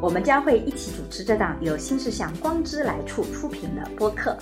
[0.00, 4.34] 我们将会一起主持这档由新世相光之来处出品的播客。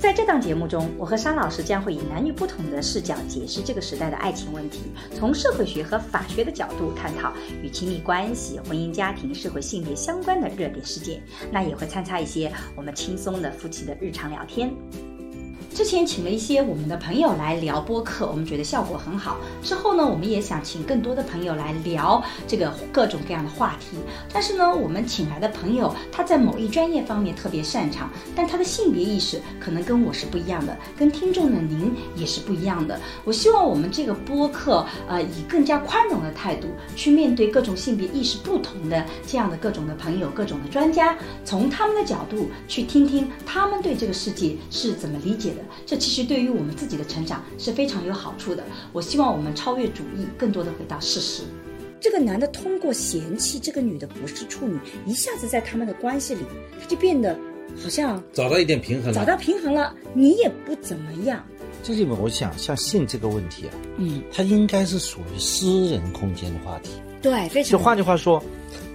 [0.00, 4.82] 在这档节目中，我和沙老师将会以男女不同的视角解释这个时代的爱情问题，
[5.14, 11.22] 从社会学和法学的角度探讨与亲密关系、婚姻家庭、社会性别相关的热点事件。
[11.50, 14.74] 那也会参差一些我们轻松的夫妻的日常聊天。
[15.74, 19.38] 之前请了一些我们的朋友来聊播客，我们觉得效果很好。
[19.60, 23.96] 之后呢，我们也想请更多的朋友来聊这个各种各样的话题。
[24.32, 33.00] 但是呢，我们请来的朋友他在某一专业方面特别擅长，但他的性别意识可能跟我是不一样的，跟听众的您也是不一样的。
[33.24, 45.63] 我希望我们这个播客，呃，以更加宽容的态度去面对各种性别意识不同的这样的各种的朋友、各种的专家，从他们的角度去听听他们对这个世界是怎么理解的。
[45.86, 48.64] 这其实对于我们自己的成长是非常有好处的。
[48.92, 51.42] 我希望我们超越主义，更多的回到事实。
[52.00, 56.42] 这个男的通过嫌弃这个女的不是处女，一下子在他们的关系里，
[56.78, 57.34] 他就变得
[57.82, 59.14] 好像找到一点平衡了。
[59.14, 61.42] 找到平衡了，你也不怎么样。
[61.82, 66.90] 这里面我想，像性这个问题啊，嗯，它应该是属于私人空间的话题。
[67.22, 67.72] 对，非常。
[67.72, 68.42] 就换句话说，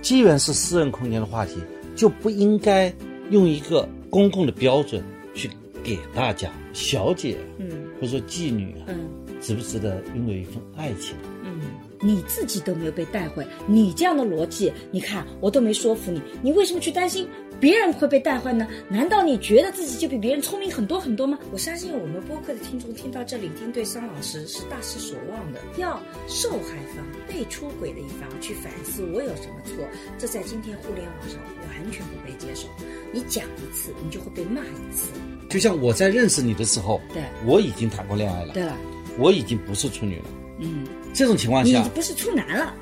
[0.02, 1.56] 既然是私人空间的话题，
[1.96, 2.94] 就不应该
[3.32, 5.50] 用一个公共的标准去。
[5.90, 9.10] 给大家，小姐，嗯，或者说妓女啊，嗯，
[9.42, 11.16] 值不值得拥有一份爱情？
[11.44, 11.60] 嗯，
[12.00, 17.28] 你自己都没有被带坏，你这样的逻辑，你看我都没说服你，你为什么去担心
[17.60, 18.68] 别人会被带坏呢？
[18.88, 21.40] 难道你觉得自己就比别人聪明很多很多吗？
[21.52, 25.60] 我相信我们播客的听众听到这里，一定对桑老师是大失所望的。
[25.78, 29.84] 要受害方、被出轨的一方去反思我有什么错，
[30.20, 32.68] 这在今天互联网上完全不被接受。
[33.12, 35.10] 你讲一次，你就会被骂一次。
[35.50, 38.78] 就像我在认识你的时候，对，我已经谈过恋爱了，对了，
[39.18, 40.26] 我已经不是处女了，
[40.60, 42.74] 嗯，这种情况下，你不是处男了。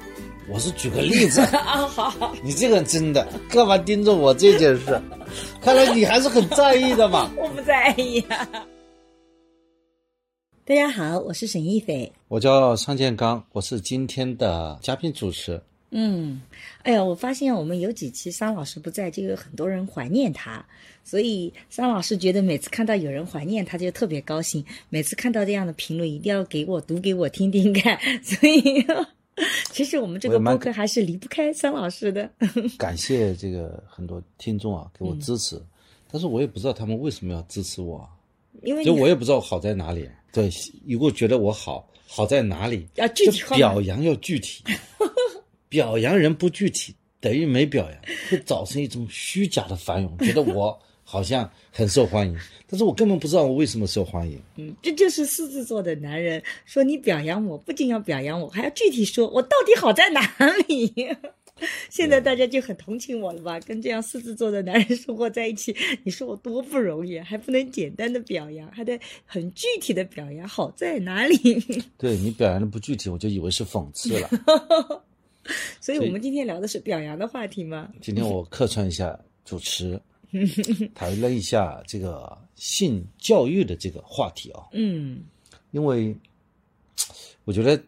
[0.49, 5.01] 我是举个例子 啊，好，你这个人真的干嘛盯着我这件事？
[5.61, 7.31] 看来你还是很在意的嘛。
[7.39, 8.21] 我不在意。
[10.65, 15.61] 大家好，我是沈一斐，我叫尚建刚，我是今天的嘉宾主持。
[15.89, 16.41] 嗯，
[16.83, 20.63] 哎呀，我发现我们有几期桑老师不在，就有很多人怀念他，
[21.03, 24.63] 所以桑老师觉得每次看到有人怀念他，就特别高兴。
[24.89, 27.97] 每次看到这样的评论，一定要给我读给我听听看。
[28.21, 28.85] 所以，
[29.71, 32.29] 其实我们这个播客还是离不开桑老师的。
[32.77, 35.61] 感谢这个很多听众啊，给我支持，
[36.11, 38.07] 但是我也不知道他们为什么要支持我，
[38.63, 40.09] 因为就我也不知道好在哪里。
[40.33, 40.49] 对，
[40.85, 42.85] 如果觉得我好，好在哪里？
[42.95, 44.65] 要具体表扬，要具体。
[45.69, 54.41] 表扬人不具体，等于没表扬，会造成一种虚假的繁荣，觉得我好像很受欢迎，但是我根本不知道我为什么受欢迎。
[54.57, 60.21] 嗯，这就是狮子座的男人，说你表扬我，不仅要表扬我，还要具体说我到底好在哪
[60.67, 60.93] 里。
[61.89, 63.59] 现在大家就很同情我了吧？
[63.61, 71.35] 跟这样狮子座的男人生活在一起，你说我多不容易，还不能简单的表扬，还得很具体的表扬好在哪里。
[71.97, 74.29] 对你表扬的不具体，我就以为是讽刺了。
[75.81, 77.89] 所以我们今天聊的是表扬的话题吗？
[78.01, 79.99] 今天我客串一下主持，
[80.93, 84.63] 谈了一下这个性教育的这个话题啊。
[84.73, 85.23] 嗯，
[85.71, 86.15] 因为
[87.45, 87.81] 我觉得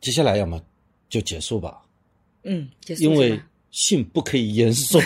[0.00, 0.60] 接下来要么
[1.08, 1.82] 就结束吧。
[2.44, 3.04] 嗯，结束。
[3.04, 5.00] 因为性不可以言说。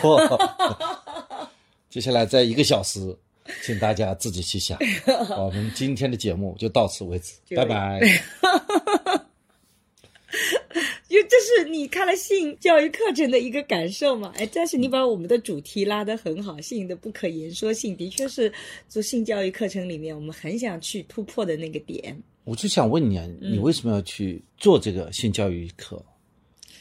[1.90, 3.16] 接下来在一个小时，
[3.62, 4.78] 请大家自己去想。
[5.38, 8.00] 我们今天的节目就到此为止，拜拜。
[11.26, 14.32] 就这是你看了性教育课程的一个感受嘛？
[14.36, 18.52] 哎，但是你把我们的主题拉得很好，性的不可言说性的确是
[18.88, 22.16] 做性教育课程里面我们很想去突破的那个点。
[22.44, 26.04] 我就想问你啊，你为什么要去做这个性教育课？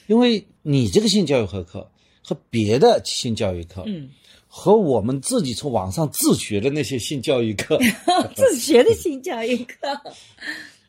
[0.07, 1.89] 因为你这个性教育课课
[2.23, 4.09] 和别的性教育课，嗯，
[4.47, 7.79] 和我们自己从网上自学的那些性教育课，
[8.35, 9.77] 自学的性教育课，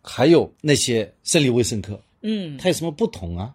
[0.02, 2.00] 还有那些生理卫生课。
[2.28, 3.54] 嗯，它有什么不同啊？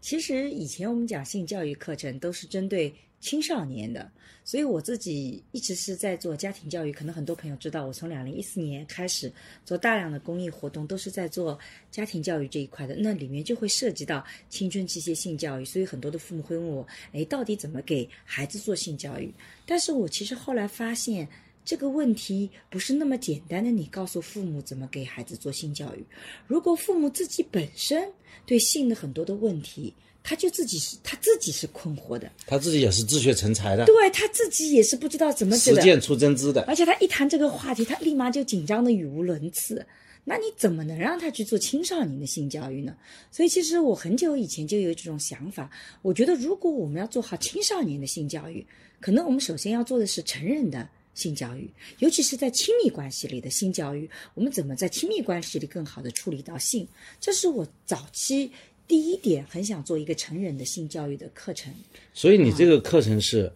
[0.00, 4.08] 其实以前我们讲性教育课程都是针对青少年的，
[4.44, 6.92] 所以我自己一直是在做家庭教育。
[6.92, 9.32] 可能很多朋友知道，我从两零一四年开始
[9.64, 11.58] 做大量的公益活动，都是在做
[11.90, 12.94] 家庭教育这一块的。
[12.96, 19.32] 那里面就会涉及到青春期些性教育，所以很多的父母会问我：哎，到底怎么给孩子做性教育？
[19.66, 21.28] 但是我其实后来发现，
[21.64, 26.04] 这个问题不是那么简单的，你告诉父母怎么给孩子做性教育。
[26.46, 28.10] 如果父母自己本身
[28.44, 29.94] 对性的很多的问题，
[30.24, 39.84] 他就自己是他自己是困惑的，他自己也是自学成才的，对他自己也是不知道怎么实践出真知的，而且他一谈这个话题，他立马就紧张的语无伦次。
[40.24, 42.96] 那你怎么能让他去做青少年的性教育呢？
[43.32, 45.68] 所以其实我很久以前就有这种想法，
[46.00, 48.64] 我觉得如果我们要做好青少年的性教育，
[49.00, 54.08] 可能我们首先要做的是成人的性教育，尤其是在亲密关系里的性教育。
[54.34, 56.86] 我们怎么在亲密关系里更好的处理到性？
[57.20, 58.50] 这是我早期
[58.86, 61.72] 第一点很想做一个成人的性教育的课程。
[62.14, 63.52] 所以你这个课程是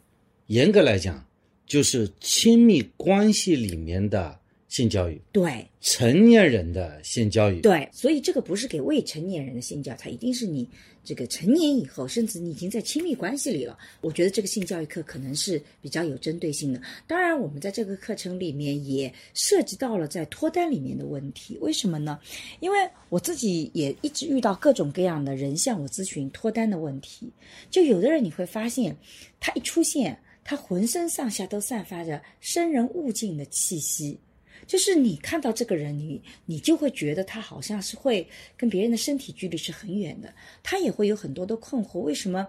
[0.47, 1.27] 严格来讲，
[1.67, 4.41] 就是亲密关系里面的。
[4.69, 10.69] 性教育对成年人的性教育对，所以这个不是给未成年人的性教育，它一定是你
[11.05, 13.79] 这个成年以后，甚至你已经在亲密关系里了。
[14.01, 16.83] 我觉得这个性教育课可能是比较有针对性的。
[17.07, 21.57] 当然，我们在这个课程里面也涉及到了在脱单里面的问题。
[21.61, 22.19] 为什么呢？
[22.59, 22.77] 因为
[23.09, 27.31] 我自己也一直遇到各种各样的人向我咨询脱单的问题。
[27.71, 28.97] 就有的人你会发现，
[29.39, 34.19] 他一出现，他浑身上下都散发着生人勿近的气息。
[34.67, 38.27] 就是你看到这个人，你你就会觉得他好像是会
[38.57, 42.01] 跟别人的身体距离是很远的，他也会有很多的困惑。
[42.01, 42.47] 为什么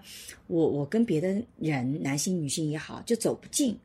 [0.47, 3.77] 我我跟别的人，男性女性也好，就走不近？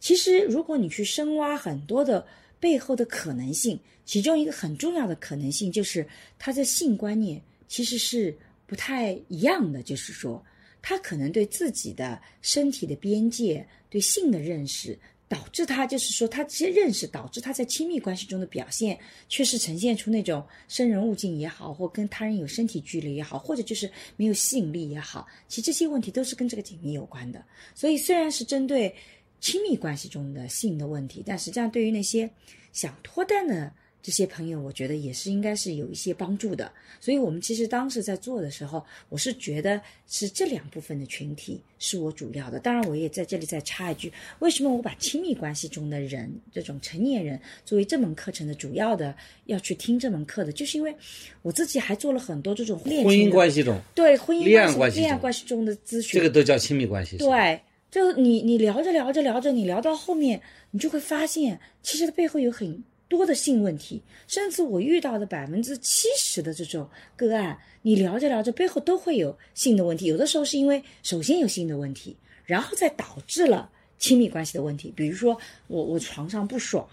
[0.00, 2.24] 其实如果你去深挖很多的
[2.60, 6.06] 背后的可能性，其中一个很重要的可能性就是
[6.38, 8.36] 他的性观念其实是
[8.66, 10.44] 不太一样的，就是说
[10.82, 14.98] 他可能对自己的身体的边界、对性的认识。
[15.28, 18.98] 导致他就是说，他这些认识导致他在亲密关系中的表现，
[19.28, 27.44] 却是呈现出那种生人勿近也好，或跟他人有身体距离也好，或者就是没有吸引力也好，其实这些问题都是跟这个紧密有关的。
[27.74, 28.94] 所以虽然是针对
[29.40, 32.30] 亲密关系中的性的问题，但实际上对于那些
[32.72, 33.72] 想脱单的。
[34.02, 36.70] 这些朋友，我觉得也是应该是有一些帮助的。
[37.00, 42.58] 所以，我们其实当时在做的时候，我是觉得是这两部分的群体是我主要的。
[42.58, 49.14] 当然，我也在这里再插一句：为什么我把亲密关系中的人，这种成年人作为这门课程的主要的
[49.46, 50.94] 要去听这门课的，就是因为
[51.42, 57.16] 我自己还做了很多这种婚姻关系中对婚姻恋爱关系恋爱关系中的咨询，这个都叫亲密关系。
[57.18, 57.60] 对，
[57.90, 60.40] 就你你聊着聊着聊着，你聊到后面，
[60.70, 62.82] 你就会发现，其实它背后有很。
[63.08, 70.04] 多的性问题，甚至我遇到的百分之七十的这种个案，你聊着聊着背后都会有性的问题。
[70.04, 72.14] 有的时候是因为首先有性的问题，
[72.44, 74.92] 然后再导致了亲密关系的问题。
[74.94, 75.36] 比如说
[75.68, 76.86] 我我床上不爽，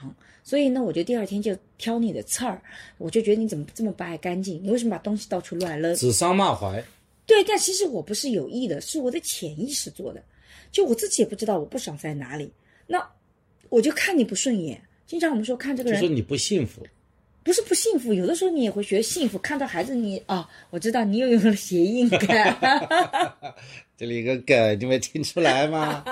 [0.44, 2.62] 所以呢我就第二天就挑你的刺儿，
[2.98, 4.64] 我就觉得你怎么这么不爱干净？
[4.64, 5.94] 你为什么把东西到处乱扔？
[5.96, 6.84] 指桑骂槐。
[7.26, 10.24] 对，但其实我不是有意的，是我的潜意识做的，
[10.72, 12.52] 就我自己也不知道我不爽在哪里。
[12.88, 13.06] 那
[13.70, 14.82] 我就看你不顺眼。
[15.06, 16.86] 经常我们说看这个人，就说你不幸福，
[17.44, 19.38] 不是不幸福，有的时候你也会觉得幸福。
[19.38, 22.20] 看到孩子，你啊，我知道你又有了谐音梗，
[23.96, 26.04] 这里一个梗，你没听出来吗？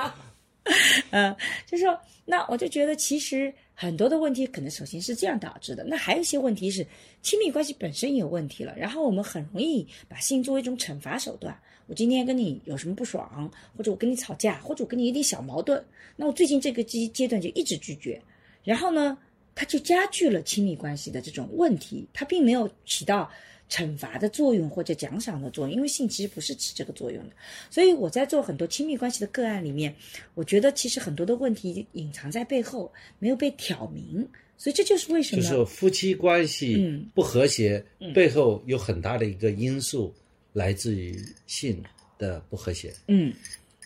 [1.12, 1.36] 嗯，
[1.66, 6.86] 就说那我就觉得其实很多的问题可能首先是这样导致的，那还有一些问题是
[7.22, 11.58] 亲密关系本身有问题了，然后我们很容易把性作为一种惩罚手段。
[11.88, 15.84] 我今天跟你有什么不爽，或者我跟你吵架，或者我跟你有点小矛盾，
[16.16, 18.22] 那我最近这个阶阶段就一直拒绝。
[18.64, 19.18] 然后呢，
[19.54, 23.30] 它就加剧了亲密关系的这种问题，它并没有起到
[23.70, 27.36] 惩罚的作用或者奖赏的作用，因为性其实不是起这个作用的。
[27.70, 29.96] 所以我在做很多亲密关系的个案里面，
[30.34, 34.28] 我觉得其实很多的问题隐藏在背后，没有被挑明。
[34.56, 37.84] 所以这就是为什么就是夫妻关系不和谐
[38.14, 40.14] 背后有很大的一个因素
[40.54, 41.84] 来自于性
[42.18, 42.94] 的不和谐。
[43.08, 43.34] 嗯。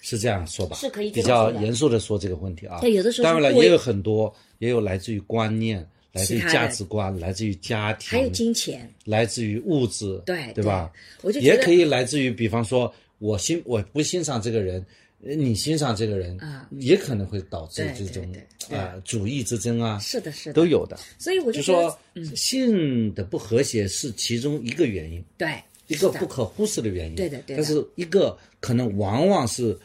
[0.09, 2.79] 是这样说吧，是可以比较严肃的说这个问题啊。
[2.79, 10.89] 对，有的时候当然了，也有很多，也有来自于观念，来自于价值观，来自于家庭，还有金钱，来自于物质，对对吧？
[11.23, 14.81] 我就也可以来自于，比方说，我欣我不欣赏这个人，
[15.19, 18.25] 你欣赏这个人啊，也可能会导致这种
[18.71, 20.97] 啊主义之争啊，是的，是的，都有的。
[21.19, 21.99] 所以我就说，
[22.33, 27.61] 性的不和谐是其中一个原因，对，一个不可忽视的原因，对的，对的。
[27.61, 29.77] 但是一个可能往往是。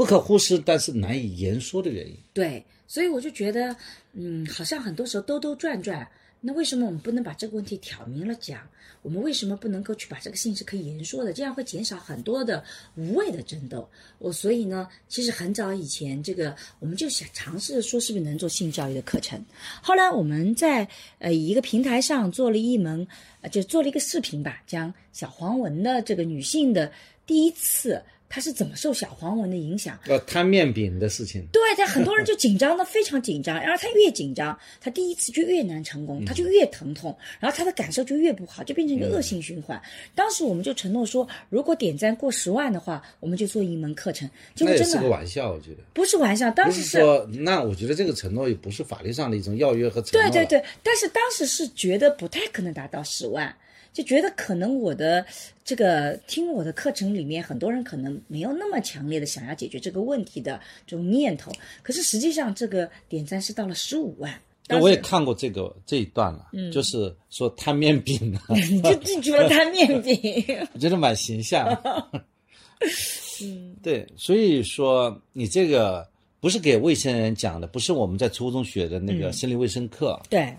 [0.00, 2.16] 不可忽视，但是难以言说的原因。
[2.32, 3.76] 对，所以我就觉得，
[4.14, 6.08] 嗯，好像很多时候兜兜转转，
[6.40, 8.66] 那为什么我们不能把这个问题挑明了讲？
[9.02, 11.34] 我们为什么不能够去把这个性是可以言说的？
[11.34, 12.64] 这样会减少很多的
[12.96, 13.86] 无谓的争斗。
[14.16, 19.38] 我所以呢，其实很早以前，这个我们就想尝试说，是不是能做性教育的课程？
[19.82, 20.88] 后来我们在
[21.18, 23.06] 呃一个平台上做了一门，
[23.52, 26.90] 就做了一个视频吧，讲小黄文的这个女性的
[27.26, 28.02] 第一次。
[28.30, 29.98] 他是怎么受小黄文的影响？
[30.06, 31.44] 呃摊面饼的事情。
[31.52, 39.82] 对，他很多人就紧张的非常紧张，然后他越紧张，他第一次就越难成功，他就越疼痛，然后他的感受就越不好，就变成一个恶性循环。
[40.14, 44.30] 当时我们就承诺说，如果点赞过十万的话，我们就做一门课程。
[44.58, 46.48] 那也是个玩笑，我觉得不是玩笑。
[46.52, 50.30] 当时是说，那我觉得这个承诺也不是法律上的一种要约和承诺。
[50.30, 53.52] 对对对，但是当时是觉得不太可能达到十万。
[53.92, 55.26] 就觉得可能我的
[55.64, 61.50] 这个听我的课程里面，很多人可能没有那么强烈的想要解决这个问题的这种念头。
[61.82, 64.32] 可是实际上，这个点赞是到了十五万。
[64.68, 68.16] 那我也看过这个这一段了，就是说摊面饼，
[68.70, 70.16] 你就记住了摊面饼，
[70.72, 71.66] 我觉得蛮形象。
[73.42, 80.56] 嗯，对，所以说你这个不是给卫生人讲的，不是我们在初中学的那个生理卫生课，对，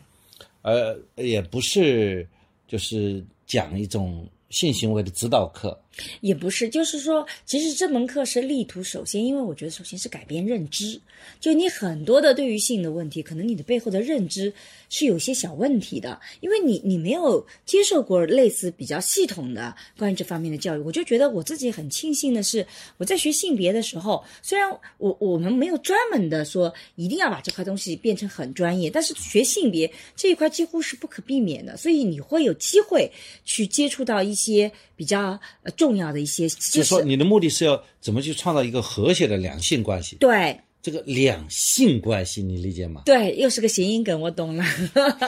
[0.64, 2.28] 呃，也不是。
[2.72, 5.78] 就是讲一种性行为的指导课，
[6.22, 11.00] 也不是，就是说，其实这门课是力图首先，因为我觉得首先是改变认知，
[11.40, 14.54] 就你很多的对于性的问题，可能你的背后的认知。
[14.94, 22.68] 是有些小问题的，因为你你没有接受过类似比较系统的关于这方面的教育，我就觉得我自己很庆幸的是，
[22.98, 33.10] 我在学性别的时候，虽然我我们没有专门的说一定要把这块东西变成很专业，但是学性别这一块几乎是不可避免的，所以你会有机会
[33.46, 36.48] 去接触到一些比较呃重要的一些。
[36.48, 40.16] 就是说，你的目的是要怎么去创造一个和谐的两性关系？
[40.18, 40.60] 对。
[40.84, 43.04] 这个两性关系你理解吗？
[43.06, 44.66] 对，又是个谐音梗，我懂了。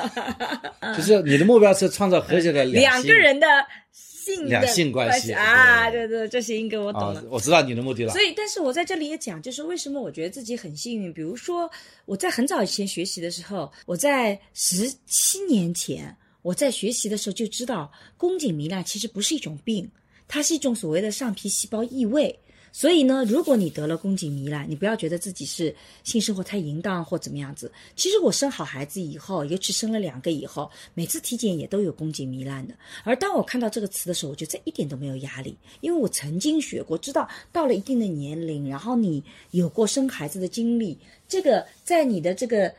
[0.98, 3.48] 就是你的目标是创造和谐的两 个人的
[3.92, 5.92] 性两性关系啊！
[5.92, 8.12] 对对，这谐音梗我懂了，我知道你的目的了。
[8.12, 11.14] 所以，但是我在这里也讲，就是为什么我觉得自己很幸运。
[11.14, 11.70] 比如说，
[12.06, 19.88] 我在很早以前学习的时候，我在十七年前我在学习的时候就知道，宫颈糜烂其实不是一种病，
[20.28, 22.40] 它是一种所谓的上皮细胞异位。
[22.76, 27.72] 所以呢，如果你得了宫颈糜烂，你不要觉得自己是性生活太淫荡或怎么样子。
[27.96, 32.74] 其实我生好孩子以后，尤其生了两个以后，每次体检也都有宫颈糜烂的。
[33.04, 42.74] 而当我看到这个词的时候，我觉得一点都没有压力，因为我曾经学过，知道到了一定的年龄，然后你有过生孩子的经历，这个在你的这个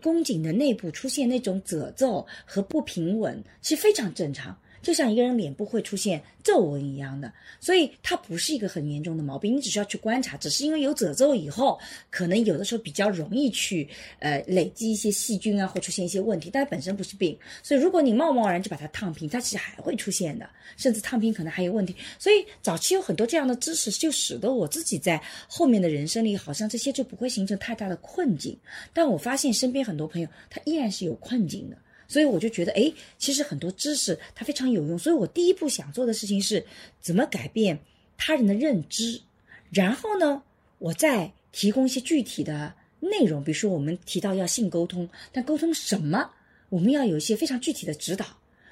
[0.00, 4.56] 宫颈的内部出现那种褶皱和不平稳，其实非常正常。
[4.82, 10.36] 就像一个人脸部会出现皱纹一样的，所以它不是一个很严重的毛病，你只需要去观察。
[10.36, 11.78] 只是因为有褶皱以后，
[12.10, 13.88] 可能有的时候比较容易去
[14.20, 17.38] 呃累积一些细菌啊，或出现一些问题，但它本身不是病。
[17.62, 21.94] 所以如果你贸贸然就把它烫平，它其实还会出现的，甚至烫平可能还有问题。
[22.18, 28.58] 所以早期有很多这样的知识，就使得我自己在后面的人生里，好像这些就不会形成太大的困境。
[28.94, 31.76] 但我发现身边很多朋友，他依然是有困境的。
[32.10, 34.98] 所以我就觉得，哎，其实很多知识它非常有用。
[34.98, 36.66] 所以我第一步想做的事情是，
[37.00, 37.78] 怎么改变
[38.18, 39.20] 他人的认知，
[39.70, 40.42] 然后呢，
[40.78, 43.44] 我再提供一些具体的内容。
[43.44, 46.28] 比如说，我们提到要性沟通，但沟通什么，
[46.68, 48.26] 我们要有一些非常具体的指导。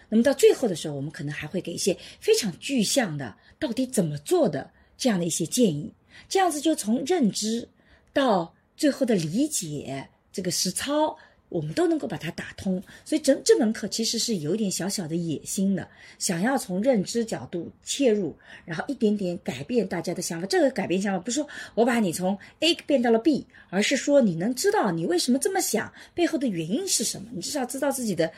[0.09, 5.93] 那么到最后的时候，我们可能还会给一些非常具象的，到底怎么做的这样的一些建议。
[6.29, 7.69] 这样子就从认知
[8.13, 11.17] 到最后的理解，这个实操。
[11.49, 15.89] 我们都能够把它打通，所以整这门课其实是有一点小小的野心的，
[16.19, 18.37] 想要从认知角度切入，
[18.67, 20.47] 然后一点点改变大家的想法。
[20.47, 28.31] 这个改变想法不是说我把你从 A 变到了 B，而是说你能知道你为什么这么想，背后的原因是什么，你至少知道自己的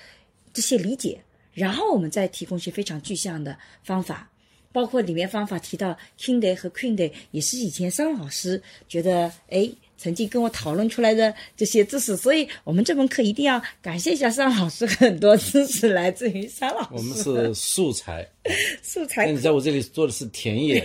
[0.52, 1.20] 这些理解。
[1.52, 4.30] 然后我们再提供一些非常具象的方法，
[4.70, 9.68] 包括里面方法提到 Kingday 和 Queenday，也是以前桑老师觉得哎。
[10.00, 16.88] 曾经跟我讨论出来的这些知识，所以我们这门课一定要感谢一下尚老师，很多知识来自于尚老师。
[16.92, 18.26] 我们是素材，
[18.80, 19.26] 素材。
[19.26, 20.82] 那你在我这里做的是田野，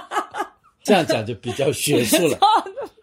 [0.82, 2.38] 这样讲就比较学术了。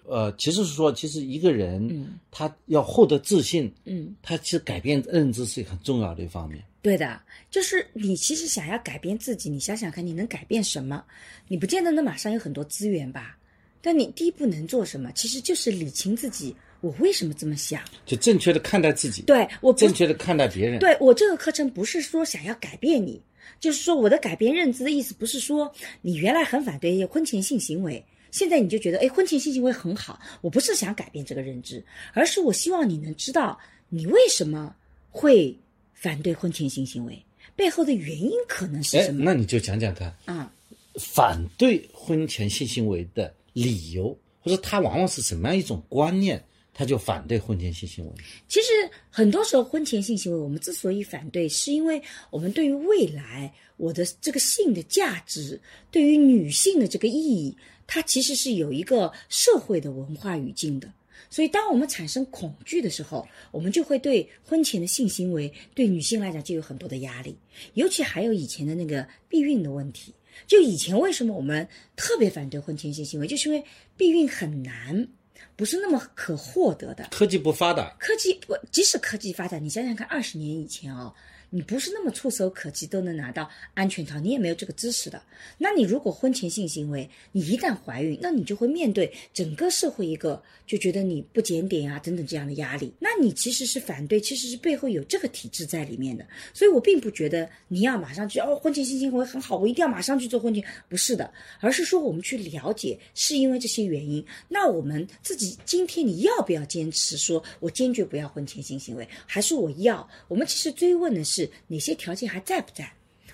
[0.09, 6.63] 呃，其实是说，其实一个人他要获得自信，嗯，他其实改变认知是很重要的一方面。
[6.81, 11.03] 对的，就是你其实想要改变自己，你想想看，你能改变什么？
[11.47, 13.37] 你不见得能马上有很多资源吧。
[13.81, 15.11] 但你第一步能做什么？
[15.13, 17.81] 其实就是理清自己，我为什么这么想？
[18.05, 19.21] 就正确的看待自己。
[19.21, 20.79] 对我正确的看待别人。
[20.79, 23.21] 对我这个课程不是说想要改变你，
[23.59, 30.19] 就是说我的改变认知的意思不是说你原来很反对婚前性行为，现在你就觉得哎婚前性行为很好。
[30.41, 33.57] 我不是想改变这个认知，而是我希望你能知道
[33.89, 34.75] 你为什么
[35.09, 35.55] 会
[35.93, 37.17] 反对婚前性行为
[37.55, 39.23] 背后的原因可能是什么。
[39.23, 40.13] 那你就讲讲看。
[40.25, 40.51] 啊，
[40.99, 43.33] 反对婚前性行为的。
[43.63, 48.11] 理由，或者他往往是什么样一种观念，他就反对婚前性行为。
[48.47, 48.67] 其实
[49.09, 55.59] 很多时候，婚前性行为我们之所以反对，是因为我们对于未来我的这个性的价值，
[55.89, 60.91] 对于女性的这个意义，它其实是有一个社会的文化语境的。
[61.29, 67.35] 所以，当我们产生恐惧的时候，我们就会对婚前的性行为对女性来讲就有很多的压力。
[67.73, 70.13] 尤其还有以前的那个避孕的问题。
[70.45, 73.63] 就以前为什么我们特别反对婚前性行为，就是因为
[73.95, 75.07] 避孕很难，
[75.55, 77.07] 不是那么可获得的。
[77.11, 81.13] 科技不发达，科技不，即使科技发达，你想想看，二十年以前哦。
[81.49, 85.21] 你不是那么触手可及都能拿到安全套，你也没有这个知识的。
[85.57, 92.91] 那你如果婚前性行为，你一旦怀孕，那你就会面对整个社会一个就觉得你不检点啊等等这样的压力。
[92.99, 96.27] 那你其实是反对，其实是背后有这个体制在里面的。
[96.53, 104.23] 所以我并不觉得你要马上去哦，婚前性行为很好，我一定要马上去做婚前，不是的，而是说我们去了解是因为这些原因。
[104.49, 110.05] 那我们自己今天你要不要坚持说，我坚决不要婚前性行为，还是我要？
[110.27, 111.36] 我们其实追问的是。
[111.37, 112.91] 是哪些条件还在不在？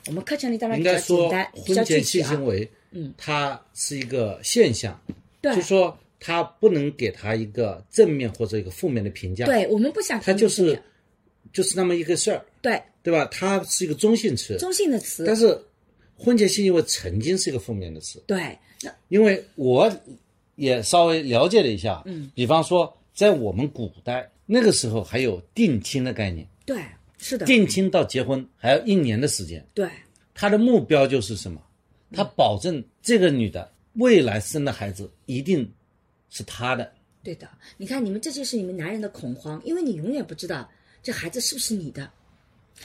[0.08, 2.28] 我们课程里当然比较简单，比较具体啊。
[2.28, 5.00] 婚前性行为，嗯，它是一个现象，
[5.40, 9.46] 对，就说它不能给他一个正面或者一个负面的评价。
[9.46, 10.78] 对我们不想，它就是
[11.54, 13.26] 就是那么一个事儿，对对吧？
[13.32, 15.24] 它是一个中性词，中性的词。
[15.26, 15.58] 但是
[16.18, 18.58] 婚前性行为曾经是一个负面的词，对。
[19.08, 19.90] 因为我
[20.56, 26.76] 也稍微了解了一下，嗯，比方说在我们古代那个时候还有定亲的概念，对。
[27.24, 29.66] 是的，定亲到结婚还要一年的时间。
[29.74, 29.90] 对，
[30.34, 31.62] 他的目标就是什么？
[32.12, 35.72] 他保证这个女的未来生的孩子一定
[36.30, 36.92] 是他的。
[37.24, 40.70] 对的，你看你们这就是你们男人的恐慌，因为你永远不知道
[41.02, 42.12] 这孩子是不是你的。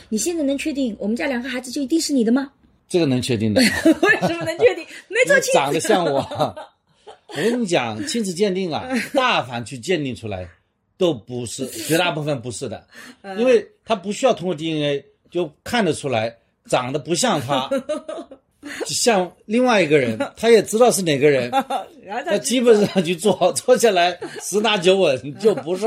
[0.09, 2.52] 你现在能确定我们家两个孩子就一定是你的吗？
[2.88, 3.61] 这个能确定的。
[3.85, 4.87] 为什么能确定？
[5.09, 5.52] 没错亲。
[5.52, 6.21] 长得像我，
[7.28, 10.49] 我跟你讲，亲子鉴定啊， 大凡去鉴定出来。
[10.99, 12.87] 都不是，绝大部分不是的，
[13.38, 16.37] 因为他不需要通过 DNA 就看得出来，
[16.67, 17.71] 长得不像他，
[18.85, 21.50] 像另外一个人，他也知道是哪个人，
[22.26, 25.87] 他基本上去做，做下来十拿九稳 就不是，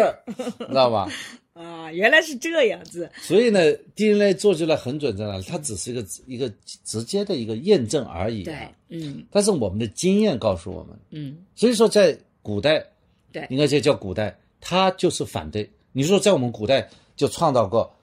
[0.67, 1.07] 知道吧？
[1.53, 3.07] 啊，原来是这样子。
[3.21, 3.59] 所以呢
[3.95, 5.43] ，DNA 做出来很准在哪里？
[5.43, 6.51] 它只是一个一个
[6.85, 8.43] 直接的一个验证而已。
[8.43, 8.55] 对，
[8.87, 9.25] 嗯。
[9.29, 12.83] 但是我们的经验告诉我们，嗯，所以说在古代，
[13.31, 14.35] 对，应该就叫古代。
[14.61, 15.69] 他就是反对。
[15.91, 17.93] 你说在我们古代就创造过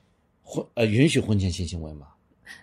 [0.42, 2.08] 婚呃允许婚前性行为吗？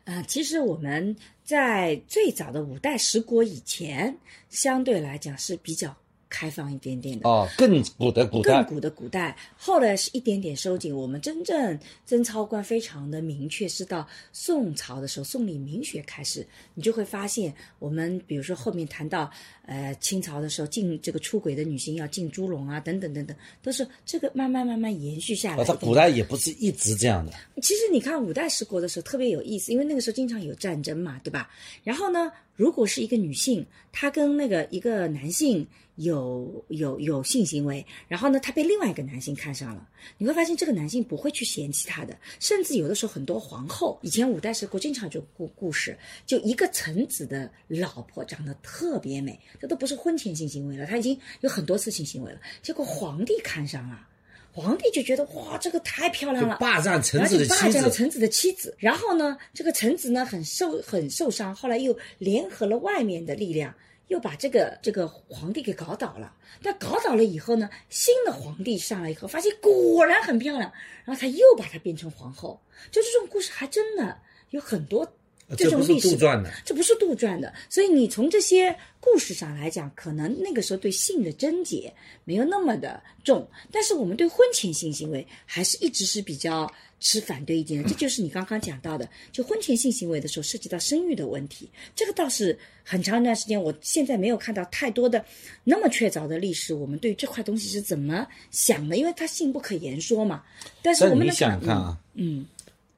[0.04, 4.16] 呃，其实我们在最早的五代十国以前，
[4.50, 5.96] 相对来讲是比较。
[6.30, 10.96] 开放一点点的哦，更古的古代，更古的古代，后来是一点点收紧。
[10.96, 19.30] 我们真正贞操观非常的明确，是到宋朝的时候，宋理明学开始，你就会发现，我们比如说后面谈到，
[19.66, 25.64] 呃，清朝的时候进这个出轨的女性要进猪笼啊，等等等等，都是这个慢慢慢慢延续下来。
[25.64, 27.32] 它古代也不是一直这样的。
[27.62, 31.50] 其实你看五代十国的时候特别有意思，因为那个时候经常有战争嘛，对吧？
[31.84, 32.32] 然后呢？
[32.56, 39.88] 如果是一个女性，她跟那个一个男性有有有性行为，然后呢，她被另外一个男性看上了，
[40.18, 54.08] 你会发现这个男性不会去嫌弃她的，甚至有的时候很多皇后，以前五代十国经常就故故事，就一个臣子的老婆长得特别美，这都不是婚前性行为了，他已经有很多次性行为了，结果皇帝看上了。
[54.56, 58.74] 皇帝就觉得哇，这个太漂亮了，霸占臣子的妻子，霸占了臣子的妻子。
[58.80, 63.76] 然后呢，这个臣子呢很受很受伤，后来又联合了外面的力量，
[64.08, 66.34] 又把这个这个皇帝给搞倒了。
[66.64, 70.72] 但搞倒了以后呢，新的皇帝上来以后，发现果然很漂亮，
[71.04, 72.62] 然后他又把她变成皇后。
[72.90, 74.18] 就这种故事还真的
[74.52, 75.18] 有很多。
[75.56, 76.18] 这种历史，
[76.66, 87.88] 这不是杜撰的，所以你从这些故事上来讲，可能那个时候对性的贞洁没有那么的重，但是我们对婚前性行为还是一直是比较持反对意见的。
[87.88, 95.24] 这就是你刚刚讲到的，就婚前性行为的时候涉及到生育的问题，这个倒是很长一段时间，我现在没有看到太多的
[95.64, 98.98] 那么确凿的历史，我们对这块东西是怎么想的？
[98.98, 100.42] 因为它性不可言说嘛。
[100.82, 102.48] 但是我们你想想看啊，嗯，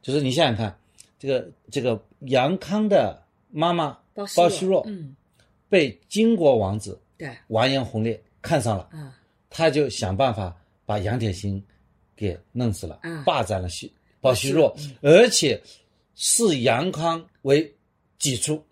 [0.01, 0.73] 就是你想想看。
[1.19, 5.15] 这个这个杨康的妈妈包惜若，嗯，
[5.69, 9.17] 被金国王子对完颜洪烈看上了，啊，
[9.49, 11.63] 他就想办法把杨铁心
[12.15, 15.61] 给弄死了，啊，霸占了西包惜若，而且
[16.15, 17.73] 视杨康为
[18.19, 18.63] 己出。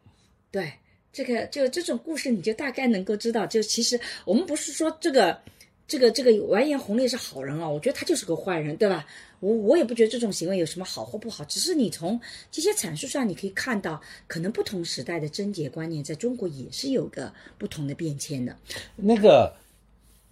[0.51, 0.71] 对，
[1.11, 5.39] 这个就这种故事，你就大概能够知道，就其实我们不是说这个。
[5.87, 9.05] 这个这个完颜洪烈是好人啊，我觉得他就是个坏人，对吧？
[9.39, 12.19] 我我也不觉得这种行为有什么好或不好，只是你从
[12.49, 18.57] 这些阐述上，你可以看到，可能不同时代的贞洁观念在中国也是有个不同的变迁的。
[18.95, 19.53] 那个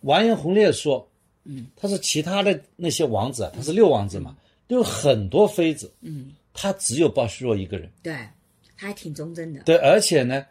[0.01, 1.07] 完颜洪烈说，
[1.43, 4.35] 嗯，他是其他的那些王子，他是六王子嘛，
[4.67, 8.13] 都有很多妃子，嗯，他只有鲍虚弱一个人，对，
[8.75, 10.43] 他还挺忠贞的，对，而且呢，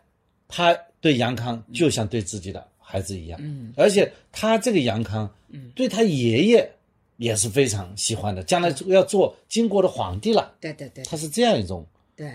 [0.47, 6.71] 他对杨康就像对自己的孩子一样，嗯，而且他这个杨康，嗯，对他爷爷
[7.17, 11.87] 也是非常喜欢的，将来要做金国的皇帝了，对对对，他是这样一种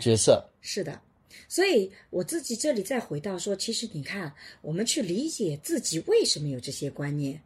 [0.02, 1.00] 角色，是的。
[1.48, 7.39] 所以我自己这里再回到说，其实你看，我们去理解自己为什么有这些观念，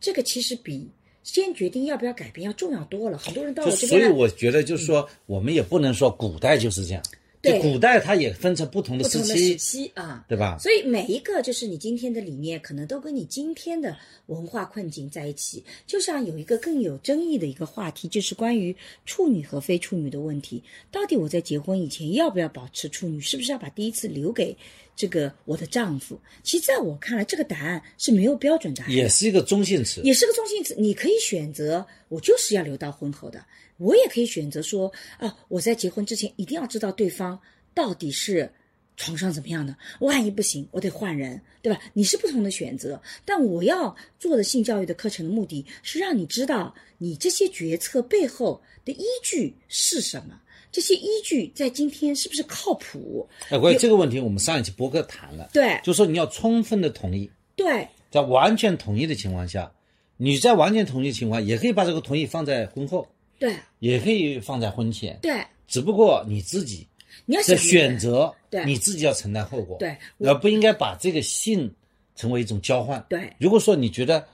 [0.00, 0.88] 这个其实比
[1.22, 3.18] 先决定要不要改变要重要多了。
[3.18, 7.02] 很多人到我这边，所以我觉得就是说，我们也不能说古代就是这样。
[7.44, 10.56] 对，古代它也分成不同的时期，时期啊，对吧？
[10.58, 15.62] 所以每一个就是你今天的理念，可能都跟你今天的文化困境在一起。
[15.86, 20.62] 就像有一个更有争议的一个话题，就是关于处女和非处女的问题。
[20.90, 23.20] 到底我在结婚以前要不要保持处女？
[23.20, 24.56] 是不是要把第一次留给
[24.96, 26.20] 这个我的丈夫？
[26.42, 30.74] 其实在我看来，这个答案是没有标准答案，也是一个中性词，也是个中性词。
[30.78, 33.44] 你可以选择，我就是要留到婚后的。
[33.78, 37.40] 我也可以选择说，啊，我在结婚之前一定要知道对方。
[37.74, 38.48] 到底是
[38.96, 39.76] 床上怎么样的？
[39.98, 41.80] 万一不行，我得换人，对吧？
[41.92, 50.40] 你是不同的选择，但我要做的性教育的课程的目的是让你知道你这些决策背后的依据是什么，
[50.74, 53.24] 这些依据在今天是不是靠谱？
[53.48, 59.72] 哎，关于这个问题，我们上一期播客谈了，对，就说你要充分的同意，对，在完全同意的情况下，
[60.16, 63.06] 你在完全同意的情况，也可以把这个同意放在婚后，
[63.38, 66.84] 对，也可以放在婚前，对，只不过你自己。
[67.26, 71.72] 你要选择，对，你自己要承担后果，对，而不应该把这个性
[72.16, 73.32] 成为一种交换，对。
[73.38, 74.26] 如果说你觉得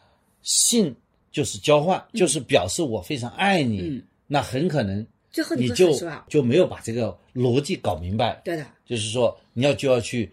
[0.42, 0.96] 性
[1.31, 8.66] 就是交换，就是表示我非常爱你，那很可能最后你就就没有把这个逻辑搞明白，对的。
[8.85, 10.31] 就是说你要就要去